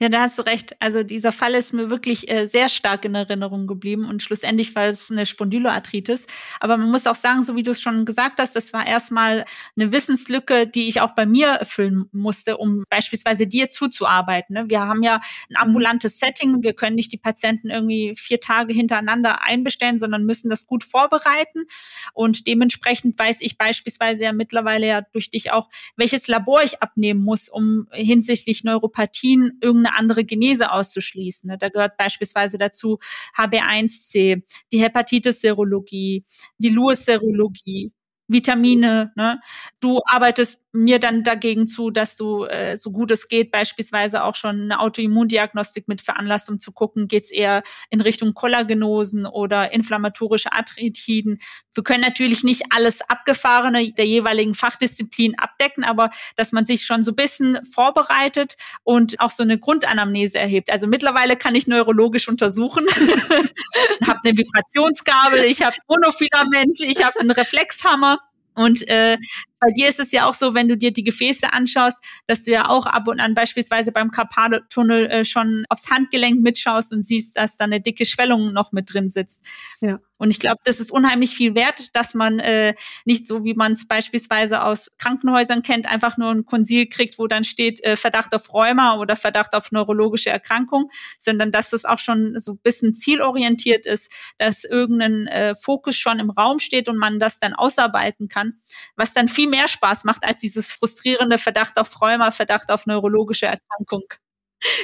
Ja, 0.00 0.08
da 0.08 0.20
hast 0.20 0.38
du 0.38 0.42
recht. 0.42 0.76
Also 0.78 1.02
dieser 1.02 1.32
Fall 1.32 1.54
ist 1.54 1.72
mir 1.72 1.90
wirklich 1.90 2.30
äh, 2.30 2.46
sehr 2.46 2.68
stark 2.68 3.04
in 3.04 3.16
Erinnerung 3.16 3.66
geblieben 3.66 4.04
und 4.04 4.22
schlussendlich 4.22 4.72
war 4.76 4.86
es 4.86 5.10
eine 5.10 5.26
Spondyloarthritis. 5.26 6.28
Aber 6.60 6.76
man 6.76 6.88
muss 6.88 7.08
auch 7.08 7.16
sagen, 7.16 7.42
so 7.42 7.56
wie 7.56 7.64
du 7.64 7.72
es 7.72 7.80
schon 7.80 8.04
gesagt 8.04 8.38
hast, 8.38 8.54
das 8.54 8.72
war 8.72 8.86
erstmal 8.86 9.44
eine 9.76 9.90
Wissenslücke, 9.90 10.68
die 10.68 10.88
ich 10.88 11.00
auch 11.00 11.16
bei 11.16 11.26
mir 11.26 11.48
erfüllen 11.48 12.04
musste, 12.12 12.58
um 12.58 12.84
beispielsweise 12.88 13.48
dir 13.48 13.70
zuzuarbeiten. 13.70 14.54
Ne? 14.54 14.66
Wir 14.68 14.82
haben 14.82 15.02
ja 15.02 15.16
ein 15.16 15.20
mhm. 15.48 15.56
ambulantes 15.56 16.20
Setting. 16.20 16.62
Wir 16.62 16.74
können 16.74 16.94
nicht 16.94 17.10
die 17.10 17.16
Patienten 17.16 17.68
irgendwie 17.68 18.14
vier 18.16 18.38
Tage 18.38 18.72
hintereinander 18.72 19.42
einbestellen, 19.42 19.98
sondern 19.98 20.24
müssen 20.24 20.48
das 20.48 20.66
gut 20.66 20.84
vorbereiten. 20.84 21.64
Und 22.12 22.46
dementsprechend 22.46 23.18
weiß 23.18 23.40
ich 23.40 23.58
beispielsweise 23.58 24.22
ja 24.22 24.32
mittlerweile 24.32 24.86
ja 24.86 25.00
durch 25.00 25.30
dich 25.30 25.50
auch, 25.50 25.68
welches 25.96 26.28
Labor 26.28 26.62
ich 26.62 26.80
abnehmen 26.84 27.24
muss, 27.24 27.48
um 27.48 27.88
hinsichtlich 27.90 28.62
Neuropathien 28.62 29.58
irgendeine 29.60 29.87
eine 29.88 29.96
andere 29.98 30.24
Genese 30.24 30.72
auszuschließen. 30.72 31.48
Ne? 31.48 31.58
Da 31.58 31.68
gehört 31.68 31.96
beispielsweise 31.96 32.58
dazu 32.58 32.98
HB1C, 33.36 34.42
die 34.72 34.82
Hepatitis-Serologie, 34.82 36.24
die 36.58 36.68
Lewis-Serologie, 36.68 37.92
Vitamine. 38.28 39.12
Ne? 39.16 39.40
Du 39.80 40.00
arbeitest 40.06 40.62
mir 40.72 41.00
dann 41.00 41.24
dagegen 41.24 41.66
zu, 41.66 41.90
dass 41.90 42.16
du 42.16 42.44
äh, 42.44 42.76
so 42.76 42.92
gut 42.92 43.10
es 43.10 43.28
geht 43.28 43.50
beispielsweise 43.50 44.22
auch 44.22 44.34
schon 44.34 44.62
eine 44.62 44.80
Autoimmundiagnostik 44.80 45.88
mit 45.88 46.02
veranlasst, 46.02 46.48
um 46.50 46.60
zu 46.60 46.72
gucken, 46.72 47.08
geht's 47.08 47.30
eher 47.30 47.62
in 47.90 48.00
Richtung 48.00 48.34
Kollagenosen 48.34 49.26
oder 49.26 49.72
inflammatorische 49.72 50.52
Arthritiden. 50.52 51.38
Wir 51.74 51.82
können 51.82 52.02
natürlich 52.02 52.44
nicht 52.44 52.64
alles 52.70 53.00
Abgefahrene 53.00 53.92
der 53.92 54.06
jeweiligen 54.06 54.54
Fachdisziplin 54.54 55.38
abdecken, 55.38 55.84
aber 55.84 56.10
dass 56.36 56.52
man 56.52 56.66
sich 56.66 56.84
schon 56.84 57.02
so 57.02 57.12
ein 57.12 57.16
bisschen 57.16 57.64
vorbereitet 57.64 58.56
und 58.84 59.20
auch 59.20 59.30
so 59.30 59.42
eine 59.42 59.58
Grundanamnese 59.58 60.38
erhebt. 60.38 60.70
Also 60.70 60.86
mittlerweile 60.86 61.36
kann 61.36 61.54
ich 61.54 61.66
neurologisch 61.66 62.28
untersuchen, 62.28 62.86
habe 64.06 64.20
eine 64.24 64.36
Vibrationsgabel, 64.36 65.40
ich 65.44 65.62
habe 65.62 65.76
Monofilament, 65.88 66.80
ich 66.80 67.04
habe 67.04 67.20
einen 67.20 67.30
Reflexhammer. 67.30 68.17
Und 68.58 68.86
äh, 68.88 69.16
bei 69.60 69.70
dir 69.72 69.88
ist 69.88 70.00
es 70.00 70.12
ja 70.12 70.26
auch 70.26 70.34
so, 70.34 70.54
wenn 70.54 70.68
du 70.68 70.76
dir 70.76 70.92
die 70.92 71.04
Gefäße 71.04 71.52
anschaust, 71.52 72.02
dass 72.26 72.44
du 72.44 72.52
ja 72.52 72.68
auch 72.68 72.86
ab 72.86 73.08
und 73.08 73.20
an 73.20 73.34
beispielsweise 73.34 73.92
beim 73.92 74.10
Karpaltunnel 74.10 75.06
äh, 75.06 75.24
schon 75.24 75.64
aufs 75.68 75.90
Handgelenk 75.90 76.40
mitschaust 76.40 76.92
und 76.92 77.02
siehst, 77.02 77.36
dass 77.36 77.56
da 77.56 77.64
eine 77.64 77.80
dicke 77.80 78.06
Schwellung 78.06 78.52
noch 78.52 78.72
mit 78.72 78.92
drin 78.92 79.08
sitzt. 79.08 79.44
Ja. 79.80 79.98
Und 80.18 80.30
ich 80.30 80.40
glaube, 80.40 80.58
das 80.64 80.80
ist 80.80 80.90
unheimlich 80.90 81.30
viel 81.30 81.54
wert, 81.54 81.94
dass 81.94 82.12
man 82.12 82.40
äh, 82.40 82.74
nicht 83.04 83.26
so, 83.26 83.44
wie 83.44 83.54
man 83.54 83.72
es 83.72 83.86
beispielsweise 83.86 84.62
aus 84.62 84.88
Krankenhäusern 84.98 85.62
kennt, 85.62 85.86
einfach 85.86 86.18
nur 86.18 86.32
ein 86.32 86.44
Konsil 86.44 86.88
kriegt, 86.88 87.18
wo 87.18 87.28
dann 87.28 87.44
steht 87.44 87.82
äh, 87.84 87.96
Verdacht 87.96 88.34
auf 88.34 88.52
Rheuma 88.52 88.96
oder 88.96 89.14
Verdacht 89.14 89.54
auf 89.54 89.70
neurologische 89.70 90.30
Erkrankung, 90.30 90.90
sondern 91.18 91.52
dass 91.52 91.72
es 91.72 91.84
auch 91.84 91.98
schon 91.98 92.38
so 92.38 92.52
ein 92.52 92.58
bisschen 92.58 92.94
zielorientiert 92.94 93.86
ist, 93.86 94.12
dass 94.38 94.64
irgendein 94.64 95.28
äh, 95.28 95.54
Fokus 95.54 95.96
schon 95.96 96.18
im 96.18 96.30
Raum 96.30 96.58
steht 96.58 96.88
und 96.88 96.98
man 96.98 97.20
das 97.20 97.38
dann 97.38 97.54
ausarbeiten 97.54 98.28
kann, 98.28 98.54
was 98.96 99.14
dann 99.14 99.28
viel 99.28 99.47
mehr 99.48 99.68
Spaß 99.68 100.04
macht 100.04 100.24
als 100.24 100.38
dieses 100.38 100.72
frustrierende 100.72 101.38
Verdacht 101.38 101.78
auf 101.78 102.00
Rheuma, 102.00 102.30
Verdacht 102.30 102.70
auf 102.70 102.86
neurologische 102.86 103.46
Erkrankung. 103.46 104.04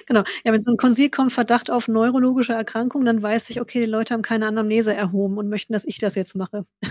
Genau. 0.06 0.22
Ja, 0.44 0.52
wenn 0.52 0.62
so 0.62 0.70
ein 0.72 0.76
Konsil 0.76 1.10
kommt, 1.10 1.32
Verdacht 1.32 1.70
auf 1.70 1.88
neurologische 1.88 2.52
Erkrankung, 2.52 3.04
dann 3.04 3.22
weiß 3.22 3.50
ich, 3.50 3.60
okay, 3.60 3.80
die 3.80 3.86
Leute 3.86 4.14
haben 4.14 4.22
keine 4.22 4.46
Anamnese 4.46 4.94
erhoben 4.94 5.36
und 5.38 5.48
möchten, 5.48 5.72
dass 5.72 5.84
ich 5.84 5.98
das 5.98 6.14
jetzt 6.14 6.36
mache. 6.36 6.64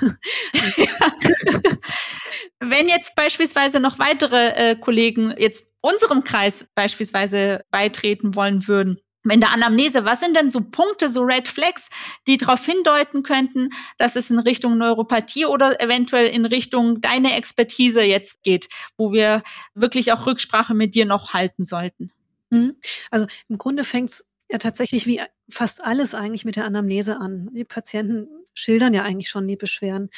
wenn 2.59 2.89
jetzt 2.89 3.15
beispielsweise 3.15 3.79
noch 3.79 3.99
weitere 3.99 4.49
äh, 4.49 4.75
Kollegen 4.75 5.33
jetzt 5.38 5.67
unserem 5.81 6.23
Kreis 6.23 6.67
beispielsweise 6.75 7.62
beitreten 7.71 8.36
wollen 8.36 8.67
würden, 8.67 8.99
in 9.31 9.39
der 9.39 9.51
Anamnese, 9.51 10.05
was 10.05 10.19
sind 10.19 10.36
denn 10.36 10.49
so 10.49 10.62
Punkte, 10.62 11.09
so 11.09 11.21
Red 11.21 11.47
Flags, 11.47 11.89
die 12.27 12.38
darauf 12.38 12.65
hindeuten 12.65 13.23
könnten, 13.23 13.69
dass 13.97 14.15
es 14.15 14.29
in 14.29 14.39
Richtung 14.39 14.77
Neuropathie 14.77 15.45
oder 15.45 15.79
eventuell 15.79 16.27
in 16.27 16.45
Richtung 16.45 16.99
deine 16.99 17.36
Expertise 17.36 18.03
jetzt 18.03 18.43
geht, 18.43 18.67
wo 18.97 19.13
wir 19.13 19.41
wirklich 19.73 20.12
auch 20.12 20.25
Rücksprache 20.25 20.73
mit 20.73 20.93
dir 20.93 21.05
noch 21.05 21.33
halten 21.33 21.63
sollten? 21.63 22.12
Mhm. 22.49 22.75
Also 23.12 23.25
im 23.47 23.57
Grunde 23.57 23.83
fängt 23.83 24.09
es 24.09 24.25
ja 24.51 24.57
tatsächlich 24.57 25.07
wie 25.07 25.21
fast 25.49 25.83
alles 25.83 26.13
eigentlich 26.15 26.45
mit 26.45 26.55
der 26.55 26.65
Anamnese 26.65 27.17
an. 27.17 27.49
Die 27.53 27.63
Patienten 27.63 28.27
schildern 28.53 28.93
ja 28.93 29.03
eigentlich 29.03 29.29
schon 29.29 29.47
die 29.47 29.55
Beschwerden. 29.55 30.09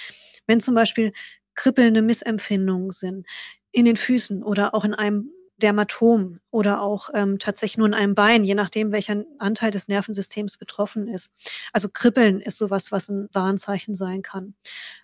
Wenn 0.48 0.62
zum 0.62 0.76
Beispiel 0.76 1.14
kribbelnde 1.54 2.02
Missempfindungen 2.02 2.92
sind 2.92 3.26
in 3.72 3.86
den 3.86 3.96
Füßen 3.96 4.44
oder 4.44 4.74
auch 4.74 4.84
in 4.84 4.94
einem 4.94 5.32
Dermatom 5.58 6.40
oder 6.52 6.82
auch 6.82 7.10
ähm, 7.14 7.40
tatsächlich 7.40 7.78
nur 7.78 7.88
in 7.88 7.94
einem 7.94 8.16
Bein, 8.16 8.44
je 8.44 8.56
nachdem, 8.56 8.92
welcher 8.92 9.24
Anteil 9.40 9.72
des 9.72 9.88
Nervensystems 9.88 10.58
betroffen 10.58 11.08
ist. 11.08 11.32
Also 11.72 11.90
Kribbeln 11.90 12.42
ist 12.42 12.58
sowas, 12.58 12.92
was 12.92 13.10
ein 13.10 13.30
Warnzeichen 13.32 13.96
sein 13.96 14.22
kann. 14.22 14.56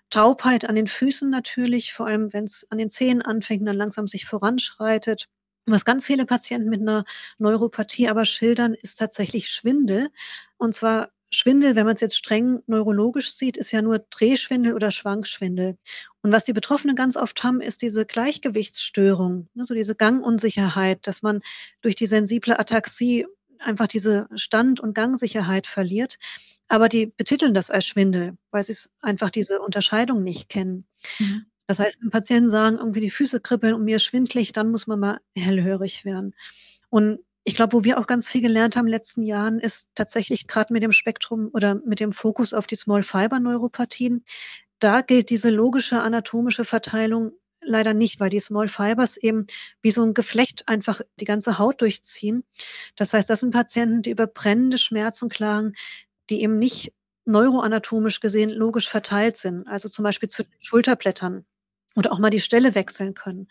Taubheit 0.09 0.67
an 0.67 0.75
den 0.75 0.87
Füßen 0.87 1.29
natürlich, 1.29 1.93
vor 1.93 2.07
allem 2.07 2.33
wenn 2.33 2.43
es 2.43 2.67
an 2.69 2.77
den 2.77 2.89
Zehen 2.89 3.21
anfängt 3.21 3.61
und 3.61 3.67
dann 3.67 3.77
langsam 3.77 4.07
sich 4.07 4.25
voranschreitet. 4.25 5.27
Was 5.65 5.85
ganz 5.85 6.05
viele 6.05 6.25
Patienten 6.25 6.69
mit 6.69 6.81
einer 6.81 7.05
Neuropathie 7.37 8.09
aber 8.09 8.25
schildern, 8.25 8.73
ist 8.73 8.99
tatsächlich 8.99 9.49
Schwindel. 9.49 10.09
Und 10.57 10.75
zwar 10.75 11.11
Schwindel, 11.33 11.75
wenn 11.75 11.85
man 11.85 11.95
es 11.95 12.01
jetzt 12.01 12.17
streng 12.17 12.61
neurologisch 12.67 13.31
sieht, 13.31 13.55
ist 13.55 13.71
ja 13.71 13.81
nur 13.81 13.99
Drehschwindel 13.99 14.73
oder 14.73 14.91
Schwankschwindel. 14.91 15.77
Und 16.21 16.31
was 16.31 16.43
die 16.43 16.53
Betroffenen 16.53 16.95
ganz 16.95 17.15
oft 17.15 17.43
haben, 17.43 17.61
ist 17.61 17.81
diese 17.81 18.05
Gleichgewichtsstörung, 18.05 19.47
also 19.57 19.73
diese 19.73 19.95
Gangunsicherheit, 19.95 21.07
dass 21.07 21.21
man 21.21 21.41
durch 21.81 21.95
die 21.95 22.05
sensible 22.05 22.59
Ataxie 22.59 23.25
einfach 23.59 23.87
diese 23.87 24.27
Stand- 24.35 24.79
und 24.79 24.93
Gangsicherheit 24.93 25.67
verliert. 25.67 26.17
Aber 26.67 26.89
die 26.89 27.07
betiteln 27.07 27.53
das 27.53 27.69
als 27.69 27.85
Schwindel, 27.85 28.37
weil 28.49 28.63
sie 28.63 28.89
einfach 29.01 29.29
diese 29.29 29.61
Unterscheidung 29.61 30.23
nicht 30.23 30.49
kennen. 30.49 30.85
Mhm. 31.19 31.45
Das 31.67 31.79
heißt, 31.79 32.01
wenn 32.01 32.09
Patienten 32.09 32.49
sagen, 32.49 32.77
irgendwie 32.77 32.99
die 32.99 33.09
Füße 33.09 33.39
kribbeln 33.39 33.73
und 33.73 33.85
mir 33.85 33.95
ist 33.95 34.03
schwindlig, 34.03 34.51
dann 34.51 34.71
muss 34.71 34.87
man 34.87 34.99
mal 34.99 35.21
hellhörig 35.37 36.03
werden. 36.03 36.35
Und 36.89 37.19
ich 37.43 37.55
glaube, 37.55 37.73
wo 37.73 37.83
wir 37.83 37.99
auch 37.99 38.05
ganz 38.05 38.29
viel 38.29 38.41
gelernt 38.41 38.75
haben 38.75 38.85
in 38.85 38.91
den 38.91 38.97
letzten 38.97 39.23
Jahren, 39.23 39.59
ist 39.59 39.89
tatsächlich 39.95 40.47
gerade 40.47 40.73
mit 40.73 40.83
dem 40.83 40.91
Spektrum 40.91 41.49
oder 41.53 41.75
mit 41.85 41.99
dem 41.99 42.11
Fokus 42.11 42.53
auf 42.53 42.67
die 42.67 42.75
Small 42.75 43.03
Fiber 43.03 43.39
Neuropathien. 43.39 44.23
Da 44.79 45.01
gilt 45.01 45.29
diese 45.29 45.49
logische 45.49 46.01
anatomische 46.01 46.65
Verteilung 46.65 47.31
leider 47.61 47.93
nicht, 47.93 48.19
weil 48.19 48.29
die 48.29 48.39
Small 48.39 48.67
Fibers 48.67 49.17
eben 49.17 49.45
wie 49.81 49.91
so 49.91 50.03
ein 50.03 50.13
Geflecht 50.13 50.67
einfach 50.67 51.01
die 51.19 51.25
ganze 51.25 51.57
Haut 51.59 51.81
durchziehen. 51.81 52.43
Das 52.95 53.13
heißt, 53.13 53.29
das 53.29 53.41
sind 53.41 53.51
Patienten, 53.51 54.01
die 54.01 54.11
über 54.11 54.27
brennende 54.27 54.77
Schmerzen 54.77 55.29
klagen, 55.29 55.73
die 56.29 56.41
eben 56.41 56.57
nicht 56.57 56.93
neuroanatomisch 57.25 58.19
gesehen 58.19 58.49
logisch 58.49 58.89
verteilt 58.89 59.37
sind. 59.37 59.67
Also 59.67 59.89
zum 59.89 60.03
Beispiel 60.03 60.29
zu 60.29 60.43
Schulterblättern 60.59 61.45
oder 61.95 62.11
auch 62.11 62.19
mal 62.19 62.29
die 62.29 62.39
Stelle 62.39 62.73
wechseln 62.75 63.13
können. 63.13 63.47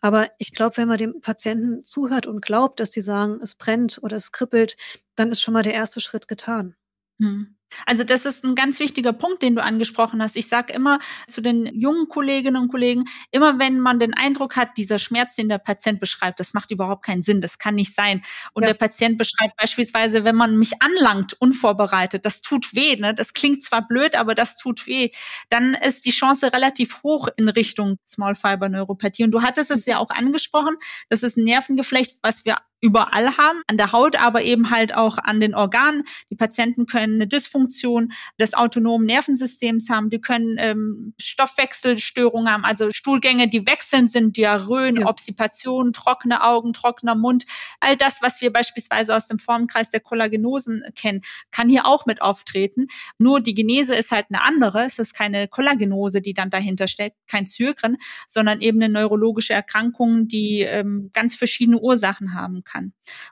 Aber 0.00 0.30
ich 0.38 0.52
glaube, 0.52 0.76
wenn 0.78 0.88
man 0.88 0.98
dem 0.98 1.20
Patienten 1.20 1.84
zuhört 1.84 2.26
und 2.26 2.40
glaubt, 2.42 2.80
dass 2.80 2.92
sie 2.92 3.00
sagen, 3.00 3.38
es 3.42 3.54
brennt 3.54 3.98
oder 4.02 4.16
es 4.16 4.32
kribbelt, 4.32 4.76
dann 5.14 5.30
ist 5.30 5.42
schon 5.42 5.54
mal 5.54 5.62
der 5.62 5.74
erste 5.74 6.00
Schritt 6.00 6.28
getan. 6.28 6.74
Hm. 7.20 7.56
Also 7.86 8.04
das 8.04 8.26
ist 8.26 8.44
ein 8.44 8.54
ganz 8.54 8.80
wichtiger 8.80 9.12
Punkt, 9.12 9.42
den 9.42 9.54
du 9.54 9.62
angesprochen 9.62 10.22
hast. 10.22 10.36
Ich 10.36 10.48
sage 10.48 10.72
immer 10.72 10.98
zu 11.28 11.40
den 11.40 11.66
jungen 11.66 12.08
Kolleginnen 12.08 12.56
und 12.56 12.68
Kollegen, 12.68 13.04
immer 13.30 13.58
wenn 13.58 13.80
man 13.80 13.98
den 13.98 14.14
Eindruck 14.14 14.56
hat, 14.56 14.76
dieser 14.76 14.98
Schmerz, 14.98 15.36
den 15.36 15.48
der 15.48 15.58
Patient 15.58 16.00
beschreibt, 16.00 16.40
das 16.40 16.54
macht 16.54 16.70
überhaupt 16.70 17.04
keinen 17.04 17.22
Sinn, 17.22 17.40
das 17.40 17.58
kann 17.58 17.74
nicht 17.74 17.94
sein. 17.94 18.22
Und 18.52 18.62
ja. 18.62 18.68
der 18.68 18.74
Patient 18.74 19.18
beschreibt 19.18 19.56
beispielsweise, 19.56 20.24
wenn 20.24 20.36
man 20.36 20.58
mich 20.58 20.82
anlangt, 20.82 21.34
unvorbereitet, 21.40 22.24
das 22.24 22.40
tut 22.42 22.74
weh, 22.74 22.96
ne? 22.96 23.14
das 23.14 23.32
klingt 23.32 23.62
zwar 23.62 23.86
blöd, 23.86 24.16
aber 24.16 24.34
das 24.34 24.56
tut 24.56 24.86
weh, 24.86 25.10
dann 25.48 25.74
ist 25.74 26.04
die 26.06 26.10
Chance 26.10 26.52
relativ 26.52 27.02
hoch 27.02 27.28
in 27.36 27.48
Richtung 27.48 27.96
Small 28.06 28.34
Fiber 28.34 28.68
Neuropathie. 28.68 29.24
Und 29.24 29.30
du 29.32 29.42
hattest 29.42 29.70
es 29.70 29.86
ja 29.86 29.98
auch 29.98 30.10
angesprochen, 30.10 30.76
das 31.08 31.22
ist 31.22 31.36
ein 31.36 31.44
Nervengeflecht, 31.44 32.18
was 32.22 32.44
wir 32.44 32.56
überall 32.80 33.36
haben, 33.36 33.62
an 33.66 33.76
der 33.76 33.92
Haut, 33.92 34.16
aber 34.16 34.42
eben 34.42 34.70
halt 34.70 34.94
auch 34.94 35.18
an 35.18 35.40
den 35.40 35.54
Organen. 35.54 36.04
Die 36.30 36.36
Patienten 36.36 36.86
können 36.86 37.14
eine 37.14 37.26
Dysfunktion 37.26 38.12
des 38.40 38.54
autonomen 38.54 39.06
Nervensystems 39.06 39.90
haben, 39.90 40.10
die 40.10 40.20
können 40.20 40.56
ähm, 40.58 41.14
Stoffwechselstörungen 41.20 42.50
haben, 42.52 42.64
also 42.64 42.90
Stuhlgänge, 42.90 43.48
die 43.48 43.66
wechselnd 43.66 44.10
sind, 44.10 44.36
Diarrhöen, 44.36 44.96
ja. 44.96 45.06
Obstipationen, 45.06 45.92
trockene 45.92 46.42
Augen, 46.42 46.72
trockener 46.72 47.14
Mund. 47.14 47.44
All 47.80 47.96
das, 47.96 48.22
was 48.22 48.40
wir 48.40 48.52
beispielsweise 48.52 49.14
aus 49.14 49.28
dem 49.28 49.38
Formenkreis 49.38 49.90
der 49.90 50.00
Kollagenosen 50.00 50.82
kennen, 50.94 51.20
kann 51.50 51.68
hier 51.68 51.86
auch 51.86 52.06
mit 52.06 52.22
auftreten. 52.22 52.86
Nur 53.18 53.40
die 53.40 53.54
Genese 53.54 53.94
ist 53.94 54.10
halt 54.10 54.26
eine 54.30 54.42
andere. 54.42 54.84
Es 54.84 54.98
ist 54.98 55.14
keine 55.14 55.48
Kollagenose, 55.48 56.22
die 56.22 56.32
dann 56.34 56.50
dahinter 56.50 56.88
steckt, 56.88 57.16
kein 57.28 57.46
Zyrgren, 57.46 57.98
sondern 58.26 58.60
eben 58.60 58.82
eine 58.82 58.92
neurologische 58.92 59.52
Erkrankung, 59.52 60.28
die 60.28 60.62
ähm, 60.62 61.10
ganz 61.12 61.34
verschiedene 61.34 61.78
Ursachen 61.78 62.34
haben 62.34 62.64
kann. 62.64 62.69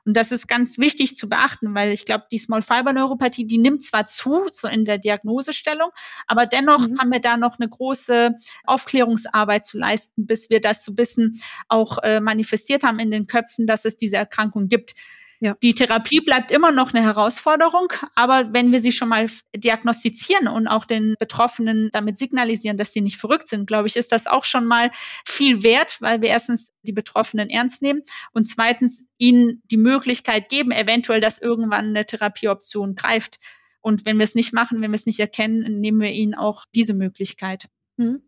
Und 0.04 0.16
das 0.16 0.32
ist 0.32 0.48
ganz 0.48 0.78
wichtig 0.78 1.16
zu 1.16 1.28
beachten, 1.28 1.74
weil 1.74 1.92
ich 1.92 2.04
glaube, 2.04 2.24
die 2.30 2.38
Small 2.38 2.62
Fiber 2.62 2.92
Neuropathie, 2.92 3.46
die 3.46 3.58
nimmt 3.58 3.82
zwar 3.82 4.06
zu, 4.06 4.48
so 4.52 4.68
in 4.68 4.84
der 4.84 4.98
Diagnosestellung, 4.98 5.90
aber 6.26 6.46
dennoch 6.46 6.86
mhm. 6.86 6.98
haben 6.98 7.12
wir 7.12 7.20
da 7.20 7.36
noch 7.36 7.58
eine 7.58 7.68
große 7.68 8.34
Aufklärungsarbeit 8.64 9.64
zu 9.64 9.78
leisten, 9.78 10.26
bis 10.26 10.50
wir 10.50 10.60
das 10.60 10.84
so 10.84 10.92
ein 10.92 10.96
bisschen 10.96 11.40
auch 11.68 11.98
äh, 12.02 12.20
manifestiert 12.20 12.82
haben 12.82 12.98
in 12.98 13.10
den 13.10 13.26
Köpfen, 13.26 13.66
dass 13.66 13.84
es 13.84 13.96
diese 13.96 14.16
Erkrankung 14.16 14.68
gibt. 14.68 14.94
Ja. 15.40 15.56
Die 15.62 15.74
Therapie 15.74 16.20
bleibt 16.20 16.50
immer 16.50 16.72
noch 16.72 16.92
eine 16.92 17.04
Herausforderung, 17.04 17.92
aber 18.16 18.52
wenn 18.52 18.72
wir 18.72 18.80
sie 18.80 18.90
schon 18.90 19.08
mal 19.08 19.26
diagnostizieren 19.54 20.48
und 20.48 20.66
auch 20.66 20.84
den 20.84 21.14
Betroffenen 21.20 21.90
damit 21.92 22.18
signalisieren, 22.18 22.76
dass 22.76 22.92
sie 22.92 23.02
nicht 23.02 23.18
verrückt 23.18 23.46
sind, 23.46 23.66
glaube 23.66 23.86
ich, 23.86 23.96
ist 23.96 24.10
das 24.10 24.26
auch 24.26 24.44
schon 24.44 24.66
mal 24.66 24.90
viel 25.24 25.62
wert, 25.62 25.98
weil 26.00 26.22
wir 26.22 26.30
erstens 26.30 26.72
die 26.82 26.92
Betroffenen 26.92 27.50
ernst 27.50 27.82
nehmen 27.82 28.02
und 28.32 28.46
zweitens 28.46 29.06
ihnen 29.16 29.62
die 29.70 29.76
Möglichkeit 29.76 30.48
geben, 30.48 30.72
eventuell, 30.72 31.20
dass 31.20 31.38
irgendwann 31.38 31.86
eine 31.86 32.04
Therapieoption 32.04 32.96
greift. 32.96 33.38
Und 33.80 34.04
wenn 34.06 34.18
wir 34.18 34.24
es 34.24 34.34
nicht 34.34 34.52
machen, 34.52 34.80
wenn 34.80 34.90
wir 34.90 34.96
es 34.96 35.06
nicht 35.06 35.20
erkennen, 35.20 35.80
nehmen 35.80 36.00
wir 36.00 36.10
ihnen 36.10 36.34
auch 36.34 36.64
diese 36.74 36.94
Möglichkeit. 36.94 37.66
Mhm. 37.96 38.22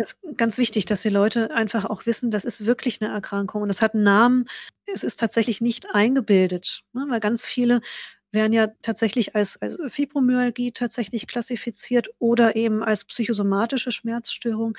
Das 0.00 0.12
ist 0.12 0.38
ganz 0.38 0.56
wichtig, 0.56 0.86
dass 0.86 1.02
die 1.02 1.10
Leute 1.10 1.50
einfach 1.50 1.84
auch 1.84 2.06
wissen, 2.06 2.30
das 2.30 2.46
ist 2.46 2.64
wirklich 2.64 3.02
eine 3.02 3.12
Erkrankung 3.12 3.60
und 3.60 3.68
es 3.68 3.82
hat 3.82 3.94
einen 3.94 4.04
Namen. 4.04 4.46
Es 4.86 5.02
ist 5.02 5.20
tatsächlich 5.20 5.60
nicht 5.60 5.94
eingebildet, 5.94 6.84
ne? 6.94 7.04
weil 7.10 7.20
ganz 7.20 7.44
viele 7.44 7.82
werden 8.32 8.54
ja 8.54 8.68
tatsächlich 8.80 9.36
als, 9.36 9.60
als 9.60 9.78
Fibromyalgie 9.88 10.72
tatsächlich 10.72 11.26
klassifiziert 11.26 12.08
oder 12.18 12.56
eben 12.56 12.82
als 12.82 13.04
psychosomatische 13.04 13.90
Schmerzstörung. 13.90 14.74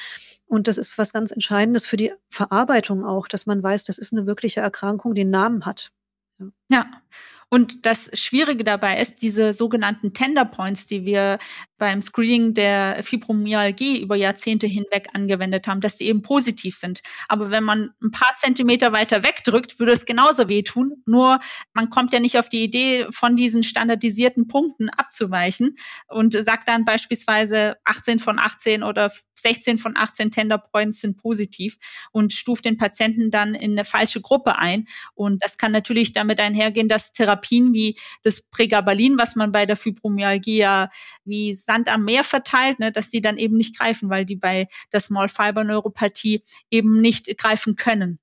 Und 0.48 0.68
das 0.68 0.80
ist 0.80 0.98
was 0.98 1.14
ganz 1.14 1.30
Entscheidendes 1.30 1.86
für 1.86 1.98
die 1.98 2.14
Verarbeitung 2.30 3.06
auch, 3.06 3.28
dass 3.28 3.46
man 3.46 3.62
weiß, 3.62 3.84
das 3.84 4.00
ist 4.00 4.14
eine 4.14 4.26
wirkliche 4.26 4.62
Erkrankung, 4.62 5.14
die 5.14 5.22
einen 5.22 5.30
Namen 5.30 5.66
hat. 5.68 5.92
Ja. 6.40 6.48
ja. 6.72 6.86
Und 7.54 7.86
das 7.86 8.10
Schwierige 8.14 8.64
dabei 8.64 8.98
ist, 9.02 9.22
diese 9.22 9.52
sogenannten 9.52 10.14
Tender 10.14 10.46
Points, 10.46 10.88
die 10.88 11.04
wir 11.06 11.38
beim 11.78 12.02
Screening 12.02 12.54
der 12.54 13.04
Fibromyalgie 13.04 14.00
über 14.02 14.16
Jahrzehnte 14.16 14.68
hinweg 14.68 15.10
angewendet 15.14 15.68
haben, 15.68 15.82
dass 15.82 15.98
die 15.98 16.06
eben 16.08 16.22
positiv 16.22 16.78
sind. 16.78 17.02
Aber 17.28 17.50
wenn 17.50 17.66
man 17.66 17.90
ein 18.02 18.12
paar 18.12 18.34
Zentimeter 18.36 18.94
weiter 18.94 19.24
wegdrückt, 19.24 19.80
würde 19.80 19.92
es 19.92 20.06
genauso 20.06 20.48
wehtun. 20.48 21.04
Nur 21.06 21.40
man 21.74 21.90
kommt 21.90 22.14
ja 22.14 22.22
nicht 22.22 22.38
auf 22.38 22.48
die 22.48 22.64
Idee, 22.64 23.08
von 23.10 23.36
diesen 23.36 23.64
standardisierten 23.64 24.48
Punkten 24.48 24.90
abzuweichen 24.90 25.76
und 26.08 26.34
sagt 26.34 26.70
dann 26.70 26.86
beispielsweise 26.86 27.76
18 27.84 28.20
von 28.20 28.40
18 28.40 28.84
oder 28.84 29.12
16 29.34 29.78
von 29.78 29.98
18 29.98 30.32
Tender 30.32 30.60
Points 30.60 31.02
sind 31.02 31.18
positiv 31.18 31.78
und 32.12 32.32
stuft 32.32 32.64
den 32.66 32.78
Patienten 32.78 33.32
dann 33.32 33.56
in 33.56 33.72
eine 33.72 33.86
falsche 33.86 34.22
Gruppe 34.22 34.58
ein. 34.58 34.86
Und 35.16 35.44
das 35.44 35.58
kann 35.58 35.72
natürlich 35.72 36.14
damit 36.14 36.40
einhergehen, 36.40 36.88
dass 36.88 37.12
Therapien 37.42 37.74
wie 37.74 37.98
das 38.24 38.42
Pregabalin, 38.42 39.18
was 39.18 39.36
man 39.36 39.52
bei 39.52 39.66
der 39.66 39.76
Fibromyalgie 39.76 40.58
ja 40.58 40.90
wie 41.26 41.54
Sand 41.54 41.90
am 41.90 42.04
Meer 42.04 42.24
verteilt, 42.24 42.80
ne, 42.80 42.92
dass 42.92 43.10
die 43.10 43.22
dann 43.22 43.38
eben 43.38 43.58
nicht 43.58 43.78
greifen, 43.78 44.10
weil 44.10 44.26
die 44.26 44.36
bei 44.36 44.68
der 44.94 45.00
Small 45.00 45.30
Fiber 45.30 45.64
Neuropathie 45.64 46.44
eben 46.70 47.02
nicht 47.02 47.38
greifen 47.38 47.76
können. 47.76 48.20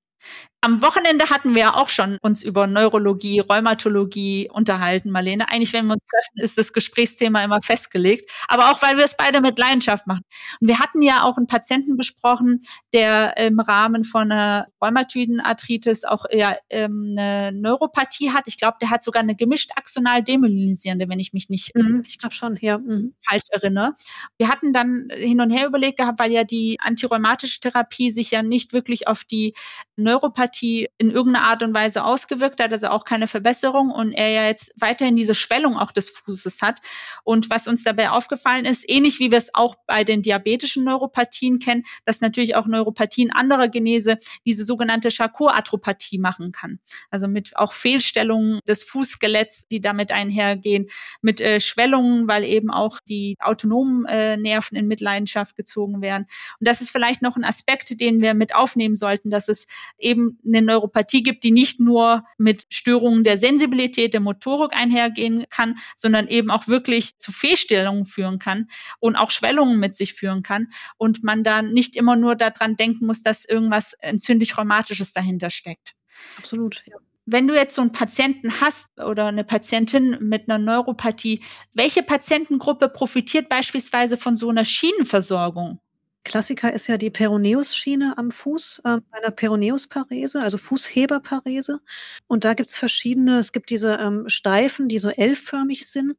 Am 0.61 0.81
Wochenende 0.81 1.29
hatten 1.29 1.55
wir 1.55 1.61
ja 1.61 1.75
auch 1.75 1.87
schon 1.87 2.17
uns 2.21 2.43
über 2.43 2.67
Neurologie, 2.67 3.39
Rheumatologie 3.39 4.49
unterhalten, 4.51 5.09
Marlene. 5.09 5.47
Eigentlich, 5.47 5.71
wenn 5.71 5.85
wir 5.85 5.93
uns 5.93 6.03
treffen, 6.03 6.43
ist 6.43 6.57
das 6.57 6.73
Gesprächsthema 6.73 7.41
immer 7.45 7.61
festgelegt. 7.61 8.29
Aber 8.49 8.69
auch, 8.69 8.81
weil 8.81 8.97
wir 8.97 9.05
es 9.05 9.15
beide 9.15 9.39
mit 9.39 9.57
Leidenschaft 9.57 10.05
machen. 10.05 10.23
Und 10.59 10.67
wir 10.67 10.79
hatten 10.79 11.01
ja 11.01 11.23
auch 11.23 11.37
einen 11.37 11.47
Patienten 11.47 11.95
besprochen, 11.95 12.59
der 12.91 13.37
im 13.37 13.61
Rahmen 13.61 14.03
von 14.03 14.33
einer 14.33 14.67
rheumatoiden 14.81 15.39
Arthritis 15.39 16.03
auch 16.03 16.25
eher 16.29 16.59
ähm, 16.69 17.15
eine 17.17 17.53
Neuropathie 17.53 18.31
hat. 18.31 18.49
Ich 18.49 18.57
glaube, 18.57 18.79
der 18.81 18.89
hat 18.89 19.01
sogar 19.01 19.23
eine 19.23 19.35
gemischt 19.35 19.71
axonal 19.77 20.23
demyelinisierende, 20.23 21.07
wenn 21.07 21.21
ich 21.21 21.31
mich 21.31 21.47
nicht, 21.47 21.73
mhm, 21.73 22.03
ich 22.05 22.17
glaube 22.17 22.35
schon, 22.35 22.57
ja, 22.59 22.79
mhm. 22.79 23.13
falsch 23.25 23.43
erinnere. 23.49 23.93
Wir 24.37 24.49
hatten 24.49 24.73
dann 24.73 25.07
hin 25.09 25.39
und 25.39 25.51
her 25.51 25.67
überlegt 25.67 25.99
gehabt, 25.99 26.19
weil 26.19 26.33
ja 26.33 26.43
die 26.43 26.77
antirheumatische 26.81 27.61
Therapie 27.61 28.11
sich 28.11 28.31
ja 28.31 28.43
nicht 28.43 28.73
wirklich 28.73 29.07
auf 29.07 29.23
die 29.23 29.53
Neuropathie 29.95 30.48
Neuropathie 30.49 30.87
in 30.97 31.11
irgendeiner 31.11 31.45
Art 31.45 31.63
und 31.63 31.73
Weise 31.73 32.03
ausgewirkt 32.03 32.61
hat, 32.61 32.71
also 32.71 32.87
auch 32.87 33.05
keine 33.05 33.27
Verbesserung 33.27 33.91
und 33.91 34.13
er 34.13 34.29
ja 34.29 34.45
jetzt 34.45 34.71
weiterhin 34.77 35.15
diese 35.15 35.35
Schwellung 35.35 35.77
auch 35.77 35.91
des 35.91 36.09
Fußes 36.09 36.61
hat. 36.61 36.79
Und 37.23 37.49
was 37.49 37.67
uns 37.67 37.83
dabei 37.83 38.09
aufgefallen 38.09 38.65
ist, 38.65 38.89
ähnlich 38.89 39.19
wie 39.19 39.31
wir 39.31 39.37
es 39.37 39.53
auch 39.53 39.75
bei 39.87 40.03
den 40.03 40.21
diabetischen 40.21 40.83
Neuropathien 40.83 41.59
kennen, 41.59 41.83
dass 42.05 42.21
natürlich 42.21 42.55
auch 42.55 42.67
Neuropathien 42.67 43.31
anderer 43.31 43.67
Genese 43.67 44.17
diese 44.45 44.63
sogenannte 44.63 45.09
Charcot-Atropathie 45.09 46.17
machen 46.17 46.51
kann. 46.51 46.79
Also 47.09 47.27
mit 47.27 47.55
auch 47.55 47.73
Fehlstellungen 47.73 48.59
des 48.67 48.83
Fußskeletts, 48.83 49.67
die 49.67 49.81
damit 49.81 50.11
einhergehen, 50.11 50.87
mit 51.21 51.41
äh, 51.41 51.59
Schwellungen, 51.59 52.27
weil 52.27 52.43
eben 52.43 52.71
auch 52.71 52.99
die 53.07 53.35
autonomen 53.39 54.05
äh, 54.05 54.37
Nerven 54.37 54.77
in 54.77 54.87
Mitleidenschaft 54.87 55.55
gezogen 55.55 56.01
werden. 56.01 56.25
Und 56.59 56.67
das 56.67 56.81
ist 56.81 56.91
vielleicht 56.91 57.21
noch 57.21 57.35
ein 57.35 57.43
Aspekt, 57.43 57.99
den 57.99 58.21
wir 58.21 58.33
mit 58.33 58.55
aufnehmen 58.55 58.95
sollten, 58.95 59.29
dass 59.29 59.47
es 59.47 59.67
eben 59.97 60.38
eine 60.45 60.61
Neuropathie 60.61 61.23
gibt, 61.23 61.43
die 61.43 61.51
nicht 61.51 61.79
nur 61.79 62.23
mit 62.37 62.63
Störungen 62.69 63.23
der 63.23 63.37
Sensibilität, 63.37 64.13
der 64.13 64.21
Motorik 64.21 64.75
einhergehen 64.75 65.45
kann, 65.49 65.75
sondern 65.95 66.27
eben 66.27 66.51
auch 66.51 66.67
wirklich 66.67 67.17
zu 67.17 67.31
Fehlstellungen 67.31 68.05
führen 68.05 68.39
kann 68.39 68.67
und 68.99 69.15
auch 69.15 69.31
Schwellungen 69.31 69.79
mit 69.79 69.95
sich 69.95 70.13
führen 70.13 70.43
kann 70.43 70.67
und 70.97 71.23
man 71.23 71.43
dann 71.43 71.73
nicht 71.73 71.95
immer 71.95 72.15
nur 72.15 72.35
daran 72.35 72.75
denken 72.75 73.05
muss, 73.05 73.21
dass 73.21 73.45
irgendwas 73.45 73.93
entzündlich-rheumatisches 73.99 75.13
dahinter 75.13 75.49
steckt. 75.49 75.95
Absolut, 76.37 76.83
ja. 76.85 76.97
Wenn 77.31 77.47
du 77.47 77.53
jetzt 77.53 77.75
so 77.75 77.81
einen 77.81 77.91
Patienten 77.91 78.59
hast 78.59 78.87
oder 78.99 79.27
eine 79.27 79.43
Patientin 79.43 80.17
mit 80.19 80.49
einer 80.49 80.57
Neuropathie, 80.57 81.43
welche 81.75 82.01
Patientengruppe 82.01 82.89
profitiert 82.89 83.49
beispielsweise 83.49 84.17
von 84.17 84.35
so 84.35 84.49
einer 84.49 84.65
Schienenversorgung? 84.65 85.79
Klassiker 86.29 86.71
ist 86.71 86.85
ja 86.85 86.97
die 86.97 87.09
Peroneus-Schiene 87.09 88.13
am 88.15 88.29
Fuß, 88.29 88.83
äh, 88.85 88.99
einer 89.09 89.31
Peroneusparese, 89.31 90.43
also 90.43 90.59
Fußheberparese. 90.59 91.79
Und 92.27 92.45
da 92.45 92.53
gibt's 92.53 92.77
verschiedene, 92.77 93.39
es 93.39 93.51
gibt 93.51 93.71
diese 93.71 93.95
ähm, 93.95 94.29
Steifen, 94.29 94.89
die 94.89 94.99
so 94.99 95.09
L-förmig 95.09 95.87
sind, 95.87 96.17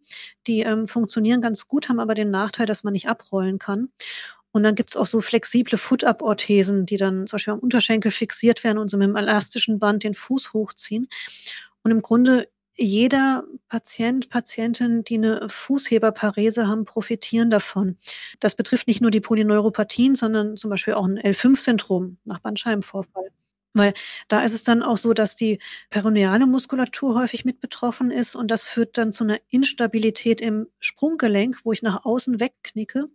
die 0.49 0.63
ähm, 0.63 0.89
funktionieren 0.89 1.41
ganz 1.41 1.69
gut, 1.69 1.89
haben 1.89 2.01
aber 2.01 2.15
den 2.15 2.33
Nachteil, 2.33 2.67
dass 2.67 2.83
man 2.83 2.93
nicht 2.93 3.09
abrollen 3.09 3.61
kann. 3.61 3.91
Und 4.51 4.65
dann 4.65 4.75
gibt's 4.75 4.97
auch 4.97 5.07
so 5.07 5.21
flexible 5.21 5.79
Foot-Up-Orthesen, 5.79 6.87
die 6.87 6.97
dann 6.97 7.29
zum 7.29 7.37
Beispiel 7.37 7.55
am 7.55 7.61
Unterschenkel 7.61 8.11
fixiert 8.11 8.65
werden 8.65 8.79
und 8.79 8.91
so 8.91 8.97
mit 8.97 9.05
einem 9.05 9.17
elastischen 9.17 9.79
Band 9.79 10.03
den 10.03 10.15
Fuß 10.15 10.53
hochziehen. 10.55 11.09
Und 11.85 11.93
im 11.93 12.03
Grunde 12.03 12.49
jeder 12.77 13.45
Patient, 13.69 14.29
Patientin, 14.29 15.05
die 15.05 15.17
eine 15.17 15.49
Fußheberparese 15.49 16.67
haben, 16.69 16.85
profitieren 16.85 17.51
davon. 17.51 17.99
Das 18.41 18.55
betrifft 18.55 18.87
nicht 18.89 19.01
nur 19.01 19.11
die 19.11 19.21
Polyneuropathien, 19.21 20.15
sondern 20.15 20.57
zum 20.57 20.71
Beispiel 20.71 20.95
auch 20.95 21.07
ein 21.07 21.19
L5-Syndrom 21.19 22.19
nach 22.25 22.41
Bandscheibenvorfall. 22.41 23.31
Weil 23.73 23.95
da 24.29 24.43
ist 24.43 24.55
es 24.55 24.65
dann 24.65 24.83
auch 24.83 24.97
so, 24.97 25.13
dass 25.15 25.37
die 25.37 25.61
peroneale 25.91 26.47
Muskulatur 26.47 27.15
häufig 27.15 27.45
mit 27.45 27.61
betroffen 27.61 28.11
ist 28.11 28.35
und 28.35 28.51
das 28.51 28.67
führt 28.69 28.99
dann 28.99 29.13
zu 29.13 29.25
einer 29.25 29.39
Instabilität 29.51 30.41
im 30.41 30.67
Sprunggelenk, 30.81 31.61
wo 31.65 31.73
ich 31.73 31.83
nach 31.83 32.05
außen 32.05 32.41
wegknicke. 32.41 33.09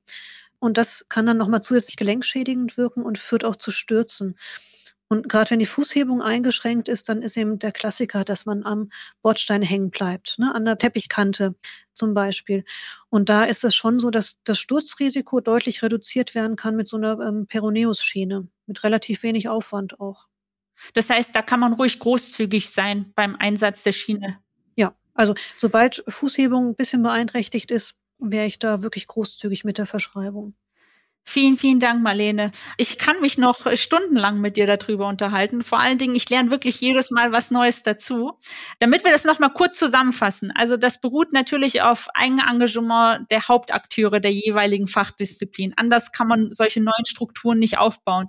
Und 0.60 0.78
das 0.78 1.08
kann 1.10 1.26
dann 1.26 1.38
nochmal 1.38 1.62
zusätzlich 1.62 1.98
gelenkschädigend 1.98 2.78
wirken 2.78 3.04
und 3.04 3.18
führt 3.18 3.44
auch 3.44 3.58
zu 3.58 3.72
Stürzen. 3.72 4.38
Und 5.15 5.30
gerade 5.30 5.51
wenn 5.51 5.60
die 5.60 5.65
Fußhebung 5.65 6.21
eingeschränkt 6.21 6.89
ist, 6.89 7.08
dann 7.08 7.21
ist 7.21 7.38
eben 7.38 7.58
der 7.58 7.71
Klassiker, 7.71 8.25
dass 8.25 8.45
man 8.45 8.63
am 8.63 8.89
Bordstein 9.21 9.62
hängen 9.62 9.89
bleibt, 9.89 10.38
ne, 10.39 10.54
an 10.54 10.65
der 10.65 10.78
Teppichkante 10.78 11.56
zum 11.93 12.13
Beispiel. 12.13 12.65
Und 13.08 13.30
da 13.30 13.45
ist 13.45 13.63
es 13.63 13.75
schon 13.75 13.97
so, 13.97 14.10
dass 14.10 14.39
das 14.43 14.60
Sturzrisiko 14.60 15.39
deutlich 15.39 15.82
reduziert 15.84 16.36
werden 16.36 16.58
kann 16.58 16.75
mit 16.75 16.89
so 16.89 16.97
einer 16.97 17.17
ähm, 17.21 17.47
Peroneus-Schiene, 17.47 18.49
mit 18.65 18.84
relativ 18.84 19.23
wenig 19.23 19.47
Aufwand 19.47 20.01
auch. 20.01 20.28
Das 20.93 21.10
heißt, 21.10 21.34
da 21.34 21.41
kann 21.41 21.62
man 21.62 21.71
ruhig 21.71 21.99
großzügig 21.99 22.69
sein 22.69 23.13
beim 23.15 23.38
Einsatz 23.38 23.84
der 23.84 23.93
Schiene. 23.93 24.39
Ja, 24.75 24.97
also 25.13 25.34
sobald 25.56 26.04
Fußhebung 26.10 26.71
ein 26.71 26.75
bisschen 26.75 27.04
beeinträchtigt 27.04 27.71
ist, 27.71 27.95
wäre 28.19 28.47
ich 28.47 28.60
da 28.60 28.84
wirklich 28.84 29.08
großzügig 29.08 29.63
mit 29.63 29.78
der 29.78 29.86
Verschreibung. 29.86 30.56
Vielen, 31.28 31.58
vielen 31.58 31.80
Dank, 31.80 32.04
Marlene. 32.04 32.52
Ich 32.78 33.00
kann 33.00 33.20
mich 33.20 33.38
noch 33.38 33.66
stundenlang 33.76 34.40
mit 34.40 34.58
dir 34.58 34.68
darüber 34.68 35.08
unterhalten. 35.08 35.64
Vor 35.64 35.80
allen 35.80 35.98
Dingen, 35.98 36.16
ich 36.16 36.30
lerne 36.30 36.52
wirklich 36.52 36.80
jedes 36.80 37.10
Mal 37.10 37.32
was 37.32 37.50
Neues 37.50 37.82
dazu. 37.82 38.38
Damit 38.80 39.04
wir 39.04 39.12
das 39.12 39.26
nochmal 39.26 39.52
kurz 39.52 39.78
zusammenfassen. 39.78 40.54
Also 40.56 40.78
das 40.78 41.02
beruht 41.02 41.34
natürlich 41.34 41.82
auf 41.82 42.08
Eigenengagement 42.14 43.30
der 43.32 43.48
Hauptakteure 43.48 44.20
der 44.20 44.32
jeweiligen 44.32 44.88
Fachdisziplin. 44.88 45.74
Anders 45.76 46.12
kann 46.12 46.28
man 46.28 46.52
solche 46.52 46.80
neuen 46.80 47.06
Strukturen 47.06 47.58
nicht 47.58 47.80
aufbauen. 47.80 48.28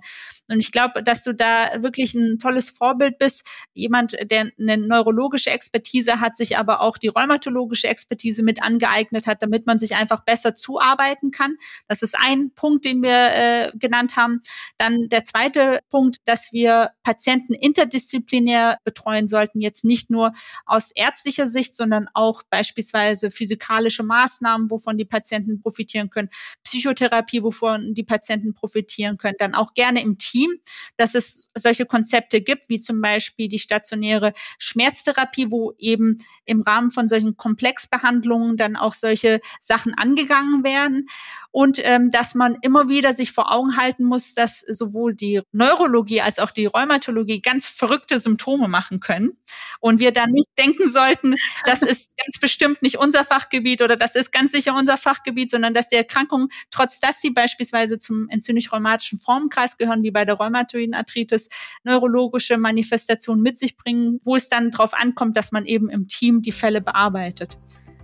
Und 0.49 0.59
ich 0.59 0.71
glaube, 0.71 1.03
dass 1.03 1.23
du 1.23 1.33
da 1.33 1.81
wirklich 1.83 2.15
ein 2.15 2.39
tolles 2.39 2.71
Vorbild 2.71 3.19
bist. 3.19 3.47
Jemand, 3.73 4.17
der 4.31 4.51
eine 4.59 4.77
neurologische 4.77 5.51
Expertise 5.51 6.19
hat, 6.19 6.35
sich 6.35 6.57
aber 6.57 6.81
auch 6.81 6.97
die 6.97 7.09
rheumatologische 7.09 7.87
Expertise 7.87 8.43
mit 8.43 8.63
angeeignet 8.63 9.27
hat, 9.27 9.43
damit 9.43 9.67
man 9.67 9.77
sich 9.77 9.95
einfach 9.95 10.25
besser 10.25 10.55
zuarbeiten 10.55 11.29
kann. 11.31 11.55
Das 11.87 12.01
ist 12.01 12.15
ein 12.17 12.51
Punkt, 12.55 12.86
den 12.87 13.03
wir 13.03 13.11
äh, 13.11 13.71
genannt 13.77 14.15
haben. 14.15 14.41
Dann 14.77 15.09
der 15.09 15.23
zweite 15.23 15.81
Punkt, 15.89 16.17
dass 16.25 16.53
wir 16.53 16.91
Patienten 17.03 17.53
interdisziplinär 17.53 18.77
betreuen 18.83 19.27
sollten, 19.27 19.61
jetzt 19.61 19.83
nicht 19.83 20.09
nur 20.09 20.31
aus 20.65 20.91
ärztlicher 20.95 21.47
Sicht, 21.47 21.75
sondern 21.75 22.07
auch 22.13 22.43
beispielsweise 22.49 23.29
physikalische 23.31 24.03
Maßnahmen, 24.03 24.71
wovon 24.71 24.97
die 24.97 25.05
Patienten 25.05 25.59
profitieren 25.61 26.09
können, 26.09 26.29
Psychotherapie, 26.67 27.43
wovon 27.43 27.93
die 27.93 28.03
Patienten 28.03 28.53
profitieren 28.53 29.17
können, 29.17 29.35
dann 29.39 29.55
auch 29.55 29.73
gerne 29.73 30.01
im 30.01 30.17
Team, 30.17 30.51
dass 30.97 31.15
es 31.15 31.49
solche 31.55 31.85
Konzepte 31.85 32.41
gibt, 32.41 32.65
wie 32.67 32.79
zum 32.81 32.99
Beispiel 32.99 33.47
die 33.47 33.57
stationäre 33.57 34.33
Schmerztherapie, 34.59 35.49
wo 35.49 35.73
eben 35.77 36.17
im 36.43 36.61
Rahmen 36.61 36.91
von 36.91 37.07
solchen 37.07 37.37
Komplexbehandlungen 37.37 38.57
dann 38.57 38.75
auch 38.75 38.91
solche 38.91 39.39
Sachen 39.61 39.93
angegangen 39.93 40.65
werden. 40.65 41.07
Und 41.51 41.79
ähm, 41.83 42.11
dass 42.11 42.35
man 42.35 42.57
immer 42.61 42.89
wieder 42.89 43.13
sich 43.13 43.31
vor 43.31 43.51
Augen 43.51 43.77
halten 43.77 44.03
muss, 44.03 44.33
dass 44.33 44.59
sowohl 44.59 45.15
die 45.15 45.41
Neurologie 45.53 46.21
als 46.21 46.37
auch 46.39 46.51
die 46.51 46.65
Rheumatologie 46.65 47.41
ganz 47.41 47.67
verrückte 47.67 48.19
Symptome 48.19 48.67
machen 48.67 48.99
können 48.99 49.37
und 49.79 49.99
wir 49.99 50.11
dann 50.11 50.31
nicht 50.31 50.49
denken 50.57 50.89
sollten, 50.89 51.35
das 51.65 51.81
ist 51.81 52.15
ganz 52.23 52.39
bestimmt 52.39 52.81
nicht 52.81 52.97
unser 52.97 53.23
Fachgebiet 53.23 53.81
oder 53.81 53.95
das 53.95 54.15
ist 54.15 54.31
ganz 54.31 54.51
sicher 54.51 54.75
unser 54.75 54.97
Fachgebiet, 54.97 55.49
sondern 55.49 55.73
dass 55.73 55.89
die 55.89 55.95
Erkrankungen, 55.95 56.49
trotz 56.71 56.99
dass 56.99 57.21
sie 57.21 57.31
beispielsweise 57.31 57.99
zum 57.99 58.27
entzündlich-rheumatischen 58.29 59.19
Formenkreis 59.19 59.77
gehören, 59.77 60.03
wie 60.03 60.11
bei 60.11 60.25
der 60.25 60.35
rheumatoiden 60.35 60.93
Arthritis, 60.93 61.49
neurologische 61.83 62.57
Manifestationen 62.57 63.41
mit 63.41 63.57
sich 63.57 63.77
bringen, 63.77 64.19
wo 64.23 64.35
es 64.35 64.49
dann 64.49 64.71
darauf 64.71 64.93
ankommt, 64.93 65.37
dass 65.37 65.51
man 65.51 65.65
eben 65.65 65.89
im 65.89 66.07
Team 66.07 66.41
die 66.41 66.51
Fälle 66.51 66.81
bearbeitet. 66.81 67.57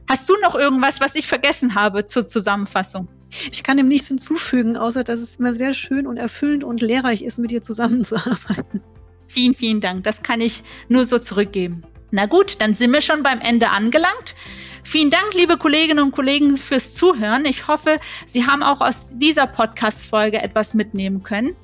Hast 0.09 0.29
du 0.29 0.33
noch 0.41 0.55
irgendwas, 0.55 1.01
was 1.01 1.15
ich 1.15 1.27
vergessen 1.27 1.75
habe 1.75 2.05
zur 2.05 2.27
Zusammenfassung? 2.27 3.07
Ich 3.51 3.63
kann 3.63 3.77
dem 3.77 3.87
nichts 3.87 4.09
hinzufügen, 4.09 4.77
außer 4.77 5.03
dass 5.03 5.19
es 5.19 5.37
immer 5.37 5.53
sehr 5.53 5.73
schön 5.73 6.05
und 6.05 6.17
erfüllend 6.17 6.63
und 6.63 6.81
lehrreich 6.81 7.23
ist, 7.23 7.39
mit 7.39 7.51
dir 7.51 7.61
zusammenzuarbeiten. 7.61 8.81
Vielen, 9.25 9.55
vielen 9.55 9.81
Dank. 9.81 10.03
Das 10.03 10.21
kann 10.21 10.41
ich 10.41 10.63
nur 10.89 11.05
so 11.05 11.17
zurückgeben. 11.17 11.81
Na 12.11 12.27
gut, 12.27 12.61
dann 12.61 12.75
sind 12.75 12.91
wir 12.91 13.01
schon 13.01 13.23
beim 13.23 13.41
Ende 13.41 13.71
angelangt. 13.71 14.35
Vielen 14.85 15.09
Dank, 15.09 15.33
liebe 15.33 15.57
Kolleginnen 15.57 16.03
und 16.03 16.11
Kollegen, 16.11 16.57
fürs 16.57 16.93
Zuhören. 16.93 17.45
Ich 17.45 17.67
hoffe, 17.67 17.99
Sie 18.27 18.45
haben 18.45 18.61
auch 18.61 18.81
aus 18.81 19.11
dieser 19.13 19.47
Podcast-Folge 19.47 20.41
etwas 20.41 20.73
mitnehmen 20.73 21.23
können. 21.23 21.55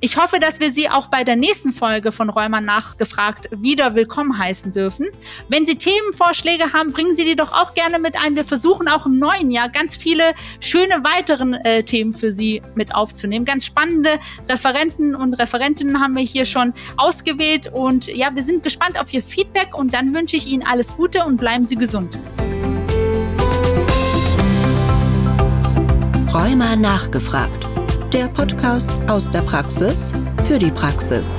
Ich 0.00 0.16
hoffe, 0.18 0.38
dass 0.38 0.60
wir 0.60 0.70
Sie 0.70 0.88
auch 0.88 1.06
bei 1.06 1.24
der 1.24 1.36
nächsten 1.36 1.72
Folge 1.72 2.12
von 2.12 2.28
Räumer 2.28 2.60
nachgefragt 2.60 3.48
wieder 3.50 3.94
willkommen 3.94 4.38
heißen 4.38 4.72
dürfen. 4.72 5.06
Wenn 5.48 5.64
Sie 5.64 5.78
Themenvorschläge 5.78 6.74
haben, 6.74 6.92
bringen 6.92 7.16
Sie 7.16 7.24
die 7.24 7.34
doch 7.34 7.52
auch 7.52 7.74
gerne 7.74 7.98
mit 7.98 8.14
ein. 8.14 8.36
Wir 8.36 8.44
versuchen 8.44 8.88
auch 8.88 9.06
im 9.06 9.18
neuen 9.18 9.50
Jahr 9.50 9.70
ganz 9.70 9.96
viele 9.96 10.22
schöne 10.60 11.02
weiteren 11.02 11.54
äh, 11.54 11.82
Themen 11.82 12.12
für 12.12 12.30
Sie 12.30 12.62
mit 12.74 12.94
aufzunehmen. 12.94 13.46
Ganz 13.46 13.64
spannende 13.64 14.10
Referenten 14.48 15.14
und 15.14 15.34
Referentinnen 15.34 16.00
haben 16.00 16.14
wir 16.14 16.22
hier 16.22 16.44
schon 16.44 16.74
ausgewählt 16.98 17.72
und 17.72 18.06
ja, 18.06 18.34
wir 18.34 18.42
sind 18.42 18.62
gespannt 18.62 19.00
auf 19.00 19.12
Ihr 19.12 19.22
Feedback 19.22 19.76
und 19.76 19.94
dann 19.94 20.14
wünsche 20.14 20.36
ich 20.36 20.46
Ihnen 20.46 20.64
alles 20.64 20.94
Gute 20.94 21.24
und 21.24 21.38
bleiben 21.38 21.64
Sie 21.64 21.76
gesund. 21.76 22.18
Rheuma 26.36 26.76
nachgefragt. 26.76 27.66
Der 28.12 28.28
Podcast 28.28 28.92
aus 29.08 29.30
der 29.30 29.40
Praxis 29.40 30.12
für 30.46 30.58
die 30.58 30.70
Praxis. 30.70 31.38